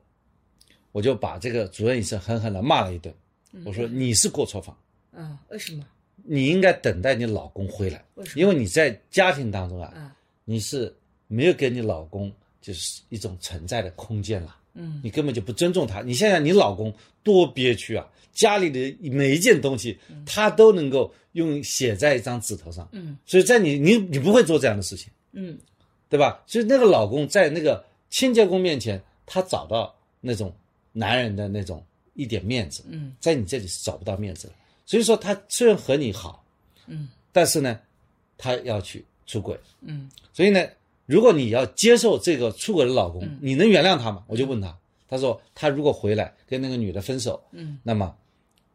[0.92, 3.14] 我就把这个主任医生狠狠的骂了一顿。
[3.64, 4.76] 我说你是过错方。
[5.14, 5.38] 啊？
[5.50, 5.84] 为什么？
[6.24, 10.94] 你应该等待你老公回来，为因为你在家庭当中啊，你是
[11.26, 12.32] 没有给你老公
[12.62, 14.56] 就是一种存在的空间了。
[14.74, 16.00] 嗯，你根本就不尊重他。
[16.00, 16.90] 你想想，你老公
[17.22, 18.08] 多憋屈啊！
[18.32, 22.88] 家里的每一件东西，他都能够用写在一张纸头上。
[22.92, 25.12] 嗯，所以在你你你不会做这样的事情。
[25.32, 25.58] 嗯，
[26.08, 26.42] 对吧？
[26.46, 30.50] 所以那个老公在那个清洁工面前，他找到那种
[30.92, 31.84] 男人的那种
[32.14, 32.82] 一点面子。
[32.88, 34.54] 嗯，在你这里是找不到面子的。
[34.86, 36.42] 所以说，他虽然和你好，
[36.86, 37.78] 嗯，但是呢，
[38.38, 39.58] 他要去出轨。
[39.82, 40.66] 嗯，所以呢。
[41.12, 44.24] 如果你要接受这个出轨的老公，你能原谅他吗？
[44.26, 44.74] 我就问他，
[45.06, 48.14] 他说他如果回来跟那个女的分手，嗯，那么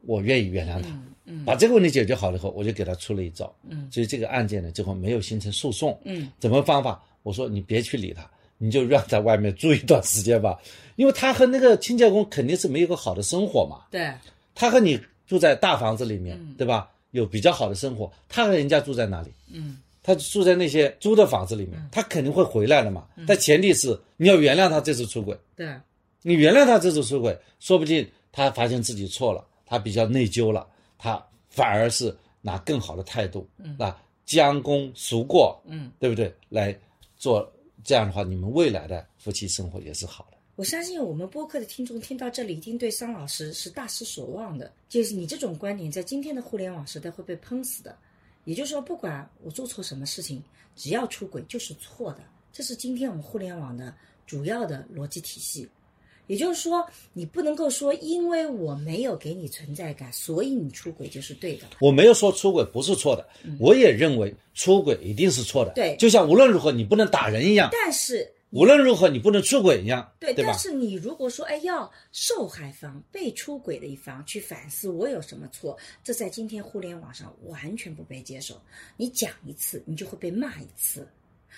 [0.06, 0.88] 我愿意原谅他，
[1.26, 7.04] 嗯，把这个问题解决好了以后，我就给他出了一招，嗯，所以这个案件呢最后没有形成诉讼，嗯，怎么方法？
[7.24, 8.30] 我说你别去理他，
[8.60, 10.60] 你就让在外面住一段时间吧，
[10.96, 14.14] 因为他和那个清洁工肯定是没有个好的生活嘛，对，
[14.54, 16.88] 他和你住在大房子里面，对吧？
[17.12, 19.32] 有比较好的生活，他和人家住在哪里？
[19.52, 19.78] 嗯。
[20.08, 23.06] 他住在那些租的房子里面，他肯定会回来的嘛。
[23.28, 25.38] 但前提是你要原谅他这次出轨。
[25.54, 25.78] 对，
[26.22, 30.66] 你原谅他这次出轨，说不定他发现自己错了，他比较内疚了，
[30.98, 33.46] 他反而是拿更好的态度，
[33.78, 33.94] 那，
[34.26, 36.34] 将功赎过，嗯，对不对？
[36.48, 36.74] 来
[37.18, 37.46] 做
[37.84, 40.38] 这样的话，你们未来的夫妻生活也是好的。
[40.56, 44.72] 我相信我们播客的听众听到这里，一定对桑老师是大失所望的。
[44.88, 47.94] 就是你这种观点，在今天的互联网时代会被喷死的。
[48.48, 50.42] 也就是说，不管我做错什么事情，
[50.74, 52.20] 只要出轨就是错的。
[52.54, 53.94] 这是今天我们互联网的
[54.26, 55.68] 主要的逻辑体系。
[56.28, 61.66] 也就是说，你不能够说，因为我没有给你存在感，所以你出轨就是对的。
[61.82, 63.28] 我没有说出轨不是错的，
[63.60, 65.74] 我也认为出轨一定是错的。
[65.74, 67.70] 对，就像无论如何你不能打人一样。
[67.74, 68.34] 但是。
[68.52, 78.60] 无论如何，你不能出轨一样，对，对但是你如果说，哎，要受害方、被出轨的一方去反思我有什么错，这在今天互联网上完全不被接受。
[78.96, 81.06] 你讲一次，你就会被骂一次，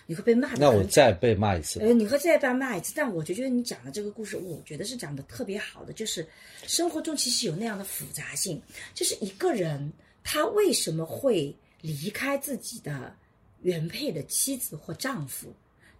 [0.07, 0.55] 你会被骂。
[0.55, 1.79] 那我再被骂一次。
[1.79, 2.91] 呃，你会再被骂一次。
[2.95, 6.27] 但我就觉得你讲的这个故事，我觉得是讲的特别好的，就是
[6.65, 8.59] 生活中其实有那样的复杂性，
[8.95, 13.15] 就是一个人他为什么会离开自己的
[13.61, 15.53] 原配的妻子或丈夫。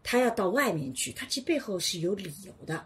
[0.04, 2.86] 他要到外面去，他其实背后是有理由的。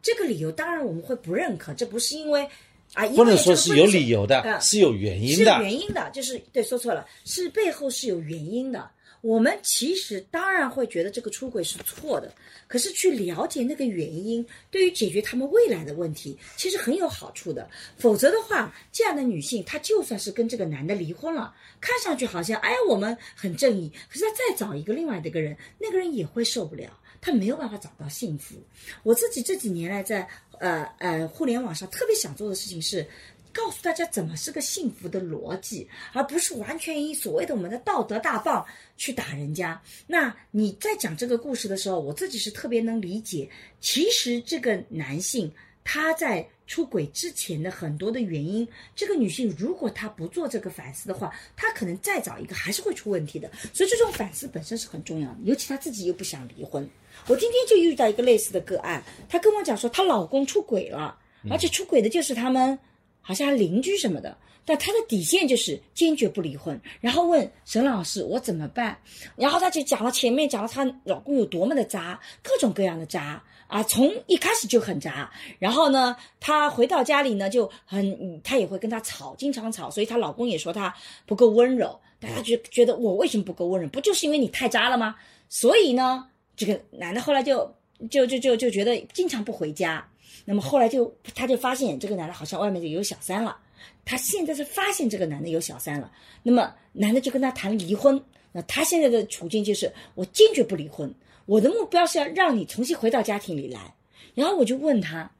[0.00, 2.48] 这个理由当然我们会不认可，这不是因为
[2.94, 5.56] 啊，不能说是有理由的，是有原因的。
[5.56, 8.90] 是原因的，就是对，说错了，是背后是有原因的。
[9.22, 12.34] 我们其实当然会觉得这个出轨是错的，
[12.66, 17.70] 可是去了解那个原因，对于解决他们未来的问题，其实很有好处的。
[17.96, 28.56] 否则的话，这样的女性，她就算是跟这个男的离婚了，看上去好像哎我们很正义，可是她再找一个另外的一个人，那个人也会受不了，她没有办法找到幸福。
[29.04, 33.06] 我自己这几年来在呃呃互联网上特别想做的事情是。
[33.52, 38.64] 告诉大家怎么是个幸福的逻辑，而不是完全以所谓的我们的道德大棒
[38.96, 39.80] 去打人家。
[40.06, 43.48] 那你在讲这个故事的时候，我自己是特别能理解。
[43.80, 45.52] 其实这个男性
[45.84, 53.50] 他在出轨之前的很多的原因，这个女性如果她不做这个反思的话，她可能再找一个还是会出问题的。
[53.74, 56.88] 所以这种反思本身是很重要的，尤其她自己又不想离婚。
[57.26, 61.18] 我今天就遇到一个类似的个案，她跟我讲说她老公出轨了，
[61.50, 62.78] 而且出轨的就是他们。
[63.22, 66.78] 好像邻居什么的，但她的底线就是坚决不离婚。
[67.00, 68.98] 然后问沈老师我怎么办？
[69.36, 75.30] 然后她就讲了前面讲了她老公有多么的渣，各种各样的渣啊，从一开始就很渣。
[75.58, 80.94] 然后呢，她回到家里呢就很，她也会跟他吵，经常吵，所以她老公也说她
[81.24, 81.98] 不够温柔。
[82.20, 83.88] 大家觉觉得我为什么不够温柔？
[83.88, 85.16] 不就是因为你太渣了吗？
[85.48, 87.74] 所以呢，这个男的后来就
[88.10, 90.06] 就就就就觉得经常不回家。
[90.44, 93.56] 那么后来就，他就发现这个男的好像外面就有小三了，
[94.04, 96.10] 他现在是发现这个男的有小三了，
[96.42, 98.22] 那么男的就跟他谈离婚，
[98.52, 101.14] 那他现在的处境就是我坚决不离婚，
[101.46, 103.94] 我的目标是要让你重新回到家庭里来，
[104.34, 105.30] 然后我就问他，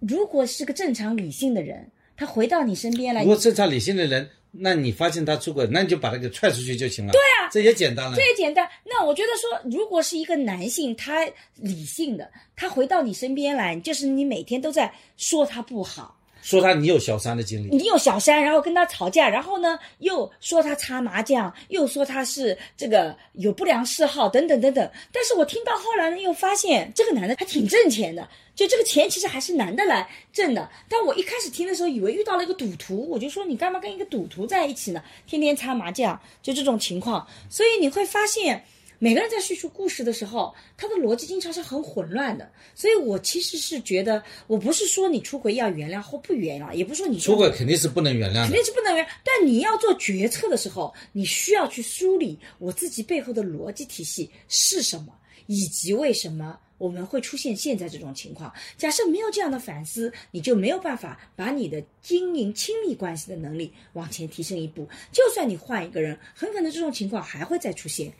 [0.00, 4.28] 如果是个正常理性的人，他回到你身边来，如果正常理性的人。
[4.60, 7.12] 那你发现他出轨，那你就把他给踹出去就行了。
[7.12, 8.16] 对啊，这也简单了。
[8.16, 8.68] 这也简单。
[8.84, 24.90] 那我觉得说，如果是一个男性，他理性的，他回到你身边来，就是你每天都在说他不好，说他你有小三的经历，你有小三，然后跟他吵架，然后呢又说他擦麻将，又说他是这个有不良嗜好等等等等。
[25.12, 28.28] 但是我听到后来呢，又发现这个男的还挺挣钱的。
[28.58, 35.00] 就这个钱其实还是男的来挣的，但我一开始听的时候以为遇到了一个赌徒，我就说你干嘛跟一个赌徒在一起呢？
[35.28, 37.24] 天天擦麻将，就这种情况。
[37.48, 38.64] 所以你会发现，
[38.98, 42.50] 每个人在叙述故事的时候，他的逻辑经常是很混乱的。
[42.74, 49.08] 所以我其实是觉得，我不是说你出轨要原谅或不原谅，也不是说你出轨肯定是不能原谅的，肯定是不能原谅。
[49.22, 55.14] 但你要做决策的时候，你需要去梳理我自己背后的逻辑体系是什么，
[55.46, 58.52] 以及为什么我们会出现现在这种情况。
[58.76, 64.88] 假设没有这样的反思，你就没有办法把你的经营亲密关系的能力往前提升一步。
[65.12, 68.12] 就算你换一个人，很可能这种情况还会再出现。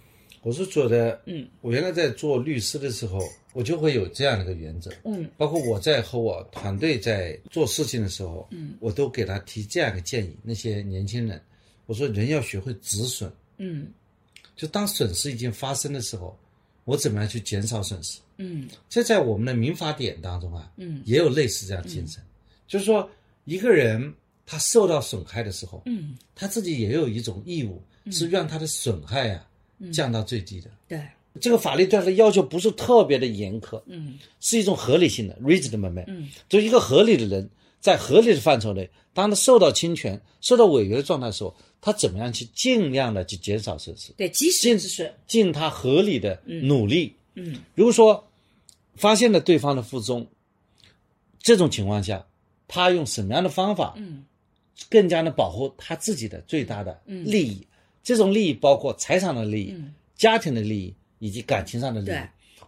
[0.43, 3.21] 我是觉得，嗯，我原来在做律师的时候，
[3.53, 11.43] 我就会有这样的一个原则，嗯，包括我在和我团队在做事情的时候，嗯，我都给他提这样一个建议：那些年轻人，
[11.87, 13.89] 我说人要学会止损，嗯，
[14.55, 16.39] 就当损失已经发生的时候，
[16.85, 18.21] 我怎么样去减少损失？
[18.39, 22.22] 嗯，这在我们的民法典当中啊，嗯，也有类似这样精神，
[22.66, 23.09] 就是说
[23.45, 24.12] 一个人
[24.47, 29.45] 他受到损害的时候，嗯，他自己也有一种义务，是让他的损害啊。
[29.93, 31.01] 降到最低的，对。
[31.41, 44.12] 这个法律对他的要求不是特别的严苛，嗯，是一种合理性的 reasonable，嗯，就一个合理的人，在合理的范畴内，当他受到侵权、受到违约的状态的时候，他怎么样去尽量的去减少损失？
[44.16, 48.28] 对，及时止损，尽他合理的努力，嗯，如果说
[48.99, 50.27] 发现了对方的腹中，
[51.39, 52.27] 这种情况下，
[52.67, 54.25] 他用什么样的方法，嗯，
[54.91, 57.67] 更加的保护他自己的最大的利益？
[58.03, 59.75] 这种利益包括财产的利益、
[60.17, 62.15] 家庭的利益以及感情上的利益。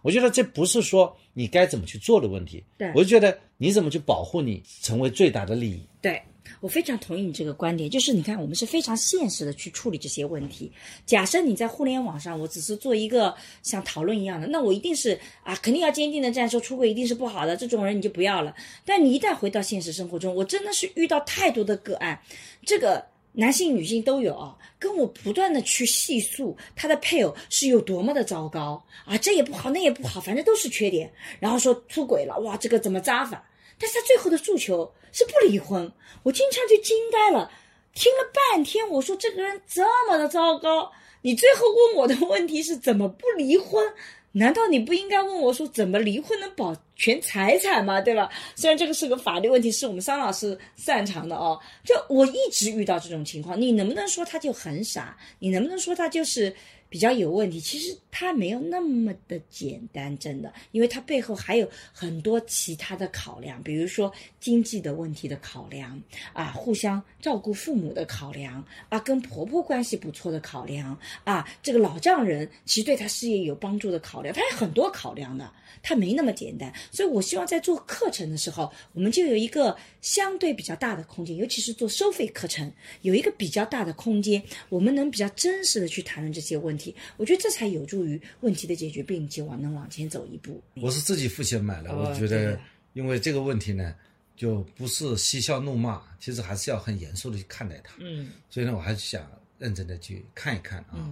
[0.01, 2.63] 我觉得这不是说你该怎么去做的问题。
[2.77, 5.81] 对，我就觉得你怎么去保护你成为最大的利益。
[6.01, 6.21] 对
[6.59, 10.71] 我非常同意你这个观点，就是你看我们是非常现实的去处理这些问题。
[11.05, 13.33] 假设你在互联网上，我只是做一个
[13.63, 18.53] 像讨论一样的，那我一定是啊，肯定要坚定的站说出轨一定是不好的，这种人你就不要了。
[18.85, 22.19] 但你一旦回到现实生活中，我真的是遇到太多的个案，
[22.65, 23.05] 这个。
[23.33, 31.11] 男性、女性都有啊，跟我不断的去细述他的配偶是有多么的糟糕啊，这也不好，那也不好，反正都是缺点。
[31.39, 33.43] 然后说出轨了，哇，这个怎么扎法？
[33.79, 35.91] 但是他最后的诉求是不离婚。
[36.23, 37.51] 我经常就惊呆了，
[37.93, 43.93] 听了半天，我说这个人这么的糟糕，你最后问我的问题是怎么不离婚？
[44.33, 47.99] 难道你不应该问我说怎么离婚能保全财产吗？
[47.99, 48.29] 对吧？
[48.55, 51.59] 虽然这个是个法律问题，是我们桑老师擅长的哦。
[51.83, 55.17] 就我一直遇到这种情况，你能不能说他就很傻？
[55.39, 56.55] 你能不能说他就是？
[56.91, 64.11] 比较有问题，其实它没有那么的简单，真的，因为它背后还有很多其他的考量，比如说
[64.41, 65.97] 经济的问题的考量
[66.33, 75.49] 啊，互相照顾父母的考量啊，跟婆婆关系不错的考量啊，这个老丈人其实对他事业有帮助的考量，他有很多考量的。
[75.83, 82.71] 它没那么简单，所以我希望在做课程的时候，我们就有一个相对比较大的空间，尤其是做收费课程，
[83.01, 86.80] 有一个比较大的空间，我们能比较真实的去谈论这些问题。
[87.17, 90.61] 我觉得这才有助于问题的解决，并且往能往前走一步。
[90.75, 92.59] 我是自己付钱买的，我觉得，
[92.93, 93.93] 因为这个问题呢，
[94.35, 97.93] 就不是嬉笑怒骂，其实还是要很严肃的去看待它。
[97.99, 99.29] 嗯，所以呢，我还是想
[99.59, 101.09] 认真的去看一看啊，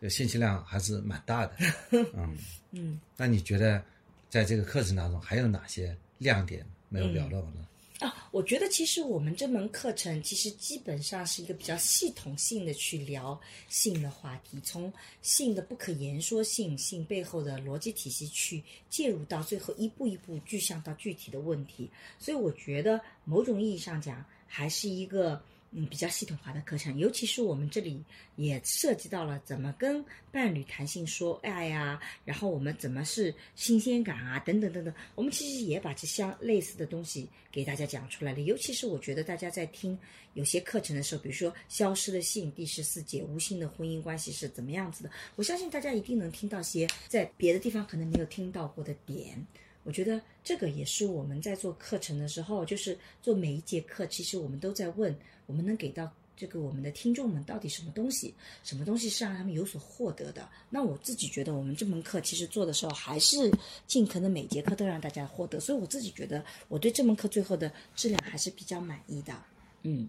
[0.00, 1.56] 这个信息量还是蛮大的。
[2.14, 2.36] 嗯
[2.72, 3.82] 嗯，那你觉得？
[4.30, 7.66] 在这个课程当中，还有哪些亮点没有聊到呢？
[8.00, 13.38] 啊，我觉得其实我们这门课程其实基本上是一个比较系统性的去聊
[13.68, 14.92] 性的话题，从
[15.22, 21.90] 性的不可言说性、性背后的逻辑体系去介入，到最后一步一步具象到具体的问题。
[22.18, 25.40] 所以我觉得某种意义上讲，还是一个。
[25.72, 28.02] 嗯，比较系统化的课程，尤其是我们这里
[28.34, 38.40] 也涉及到了怎么跟伴侣谈性说爱呀，然后我们怎么是新鲜感啊，等等等等，我们其实也把这相类似的东西给大家讲出来了。
[38.40, 39.96] 尤其是我觉得大家在听
[40.34, 49.46] 有些课程的时候，比如说《消失的性》第十四节，无性的婚姻关系是怎么样子的，我相信大家一定能听到些在别的地方可能没有听到过的点。
[49.84, 55.16] 我觉得这个也是我们在做课程的时候，就是做每一节课，其实我们都在问。
[55.50, 58.32] 我们能给到这个我们的听众们到底什么东西？
[58.62, 60.48] 什么东西是让他们有所获得的？
[60.70, 63.50] 那我自己觉得，我们这门课其实做的时候，还是
[63.88, 65.58] 尽可能每节课都让大家获得。
[65.58, 69.34] 所以我自己觉得，我对这门课最后的质量还是比较满意的。
[69.82, 70.08] 嗯，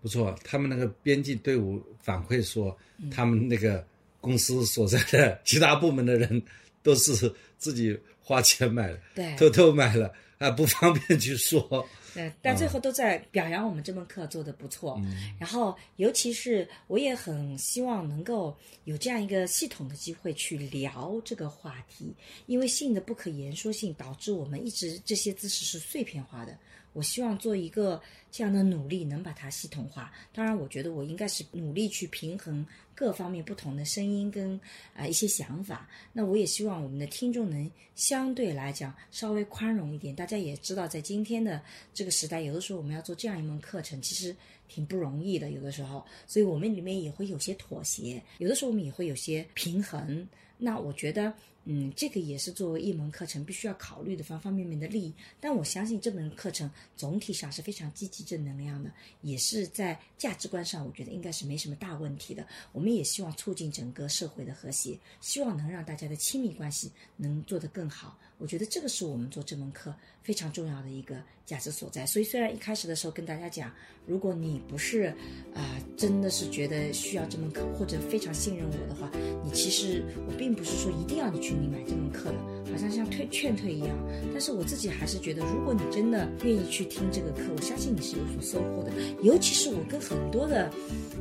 [0.00, 0.34] 不错。
[0.42, 2.74] 他们那个编辑队伍反馈说，
[3.10, 3.86] 他们那个
[4.22, 6.42] 公司所在的其他部门的人
[6.82, 11.86] 都是自己花钱买的，对，偷偷买了啊，不方便去说。
[12.14, 15.00] 对，但最后都在表扬我们这门课做的不错。
[15.38, 22.14] 然后，尤其是我也很希望能够有这样一个系统的机会去聊这个话题，
[22.46, 26.56] 因为性的不可言说性导致我们一直这些知识是碎片化的。
[26.92, 28.00] 我希望做一个
[28.30, 30.12] 这样的努力，能把它系统化。
[30.32, 34.58] 当然，我觉得我应该是努力去平衡各方面不同的声音跟
[34.94, 35.88] 啊一些想法。
[36.12, 40.14] 那我也希望我们的听众能相对来讲稍微宽容一点。
[40.14, 41.60] 大家也知道，在今天的
[41.92, 44.34] 这个时代，有的时候我们要做这样一门课程，其实
[44.68, 45.50] 挺不容易的。
[45.50, 50.26] 有的时候，所以我们里面也会有些妥协，有的时候我们也会有些平衡。
[50.58, 51.32] 那我觉得。
[51.66, 55.10] 嗯，这个也是作为一门课程必须要考虑的方方面面的利益。
[55.40, 62.46] 但我相信这门课程总体上是非常积极正能量的，也是在价值观上，我觉得应该是没什么大问题的。
[62.72, 68.18] 我们也希望促进整个社会的和谐，希望能让大家的亲密关系能做得更好。
[68.36, 69.94] 我觉得这个是我们做这门课
[70.24, 71.14] 非常重要的一个
[71.46, 72.04] 价值所在。
[72.04, 73.70] 所以，虽然一开始的时候跟大家讲，
[74.06, 75.14] 如果你不是
[75.54, 79.08] 啊，真的是觉得需要这门课或者非常信任我的话，
[79.44, 81.54] 你其实我并不是说一定要你去。
[81.54, 83.90] 你买这门课的，好像像退劝退一样。
[84.32, 88.90] 但是我自己还是觉得，如果你真的愿意去听这个课，我相信你是有所收获的。
[89.22, 90.72] 尤其是我跟很多的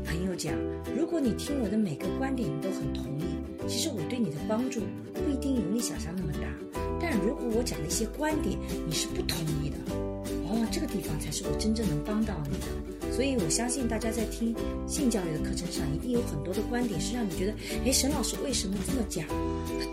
[0.06, 0.56] 朋友讲，
[0.98, 3.24] 如果你听我的每个观点你都很同意，
[3.68, 4.82] 其实我对你的帮助
[5.14, 6.40] 不一定有你想象那么大。
[7.00, 8.58] 但如果我讲的一些观点
[8.88, 9.78] 你是不同意的，
[10.46, 13.12] 往往这个地方才是我真正能帮到你的。
[13.12, 14.56] 所以我相信大家在听
[14.88, 17.54] 性教育的课程上，一定有很多的观点是让你觉得，
[17.86, 19.24] 哎，沈老师为什么这么讲？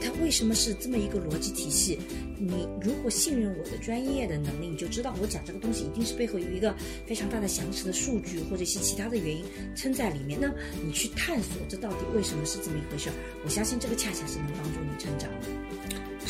[0.01, 1.99] 他为什么是这么一个逻辑体系？
[2.39, 6.75] 你如果信任我的专业的能力，你就知道我讲这个东西一定是背后有一个
[7.07, 9.45] 非常大的详实的数据或者一些其他的原因
[9.77, 10.39] 撑在里面。
[10.41, 10.51] 那
[10.83, 13.13] 你去探索这到底为什么是这么一回事儿？
[13.45, 15.49] 我相信这个恰恰是能帮助你成长的。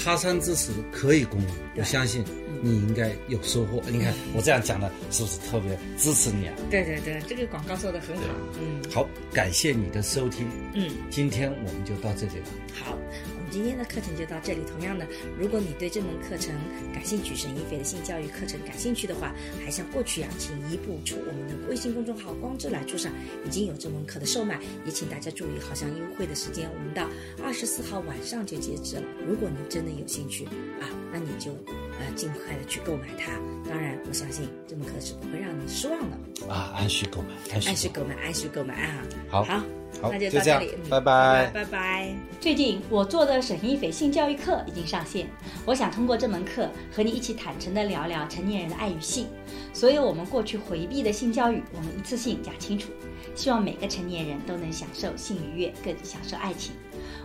[0.03, 1.41] 他山之石可以攻，
[1.77, 2.25] 我相信
[2.63, 3.83] 你应该有收获。
[3.89, 6.55] 你看我这样讲的，是不是特别支持你啊？
[6.71, 8.25] 对对对，这个广告做的很好。
[8.61, 10.47] 嗯，好，感谢你的收听。
[10.75, 12.47] 嗯，今天我们就到这里了。
[12.73, 12.97] 好。
[13.51, 14.61] 今天的课程就到这里。
[14.71, 15.07] 同样的，
[15.39, 16.55] 如果你对这门课程
[16.95, 23.13] 感兴趣，沈一菲的性教育课程感兴趣的话，还像过去一样，请移步出我们的微信公众号“光之来处”上
[23.45, 24.61] 已经有这门课的售卖。
[24.85, 27.09] 也请大家注意，好像优惠的时间，我们到
[27.45, 29.03] 二十四号晚上就截止了。
[29.27, 30.45] 如果你真的有兴趣
[30.81, 31.51] 啊，那你就
[31.99, 33.33] 呃尽快的去购买它。
[33.69, 36.73] 当然，我相信这门课是不会让你失望的啊！
[36.77, 39.03] 按需购买，按需购买，按需购买啊！
[39.29, 39.80] 好，好。
[40.01, 42.15] 好，那就到这里，拜拜，拜拜。
[42.41, 45.29] 最近我做的沈一斐性教育课已经上线，
[45.67, 49.27] 我想通过这门课和你一起坦诚地聊聊成年人的爱与性，
[49.73, 52.91] 所有我们过去回避的性教育，我们一次性讲清楚。
[53.35, 56.73] 希望每个成年人都能享受性愉悦，更享受爱情。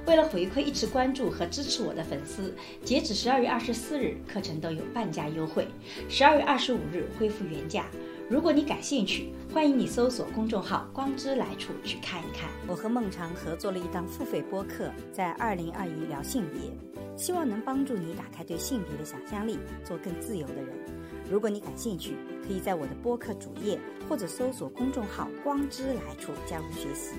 [0.05, 5.67] 为了回馈一直关注和支持我的粉丝，截止十二月二十四日，课程都有半价优惠，
[6.07, 7.85] 十二月二十五日恢复原价。
[8.27, 12.49] 如果你感兴趣，欢迎你搜索公众号“光之来处”去看一看。
[12.67, 16.75] 我和孟尝合作了一档付费播客，在二零二一聊性别，
[17.15, 20.75] 希望能帮助你打开对性别的想象力，做更自由的人。
[21.29, 23.79] 如果你感兴趣，可以在我的播客主页
[24.09, 27.11] 或者搜索公众号“光之来处”加入学习。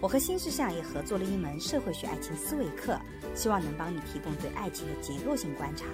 [0.00, 2.98] 我和新世相也合作了一门社会学爱情思维课，
[3.36, 5.84] 希望能帮你提供对爱情的结构性观察。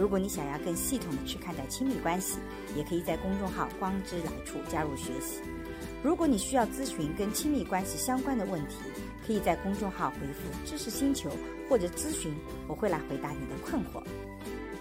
[0.00, 2.38] 如果你想要更系统的去看待亲密关系，
[2.74, 5.42] 也可以在公众号“光之来处”加入学习。
[6.02, 8.76] 如果你需要咨询跟亲密关系相关的问题，
[9.26, 11.28] 可以在公众号回复“知识星球”
[11.68, 12.34] 或者咨询，
[12.66, 14.02] 我会来回答你的困惑。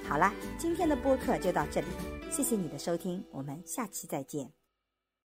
[0.07, 1.87] 好啦，今天的播客就到这里，
[2.31, 4.58] 谢谢你的收听，我们下期再见。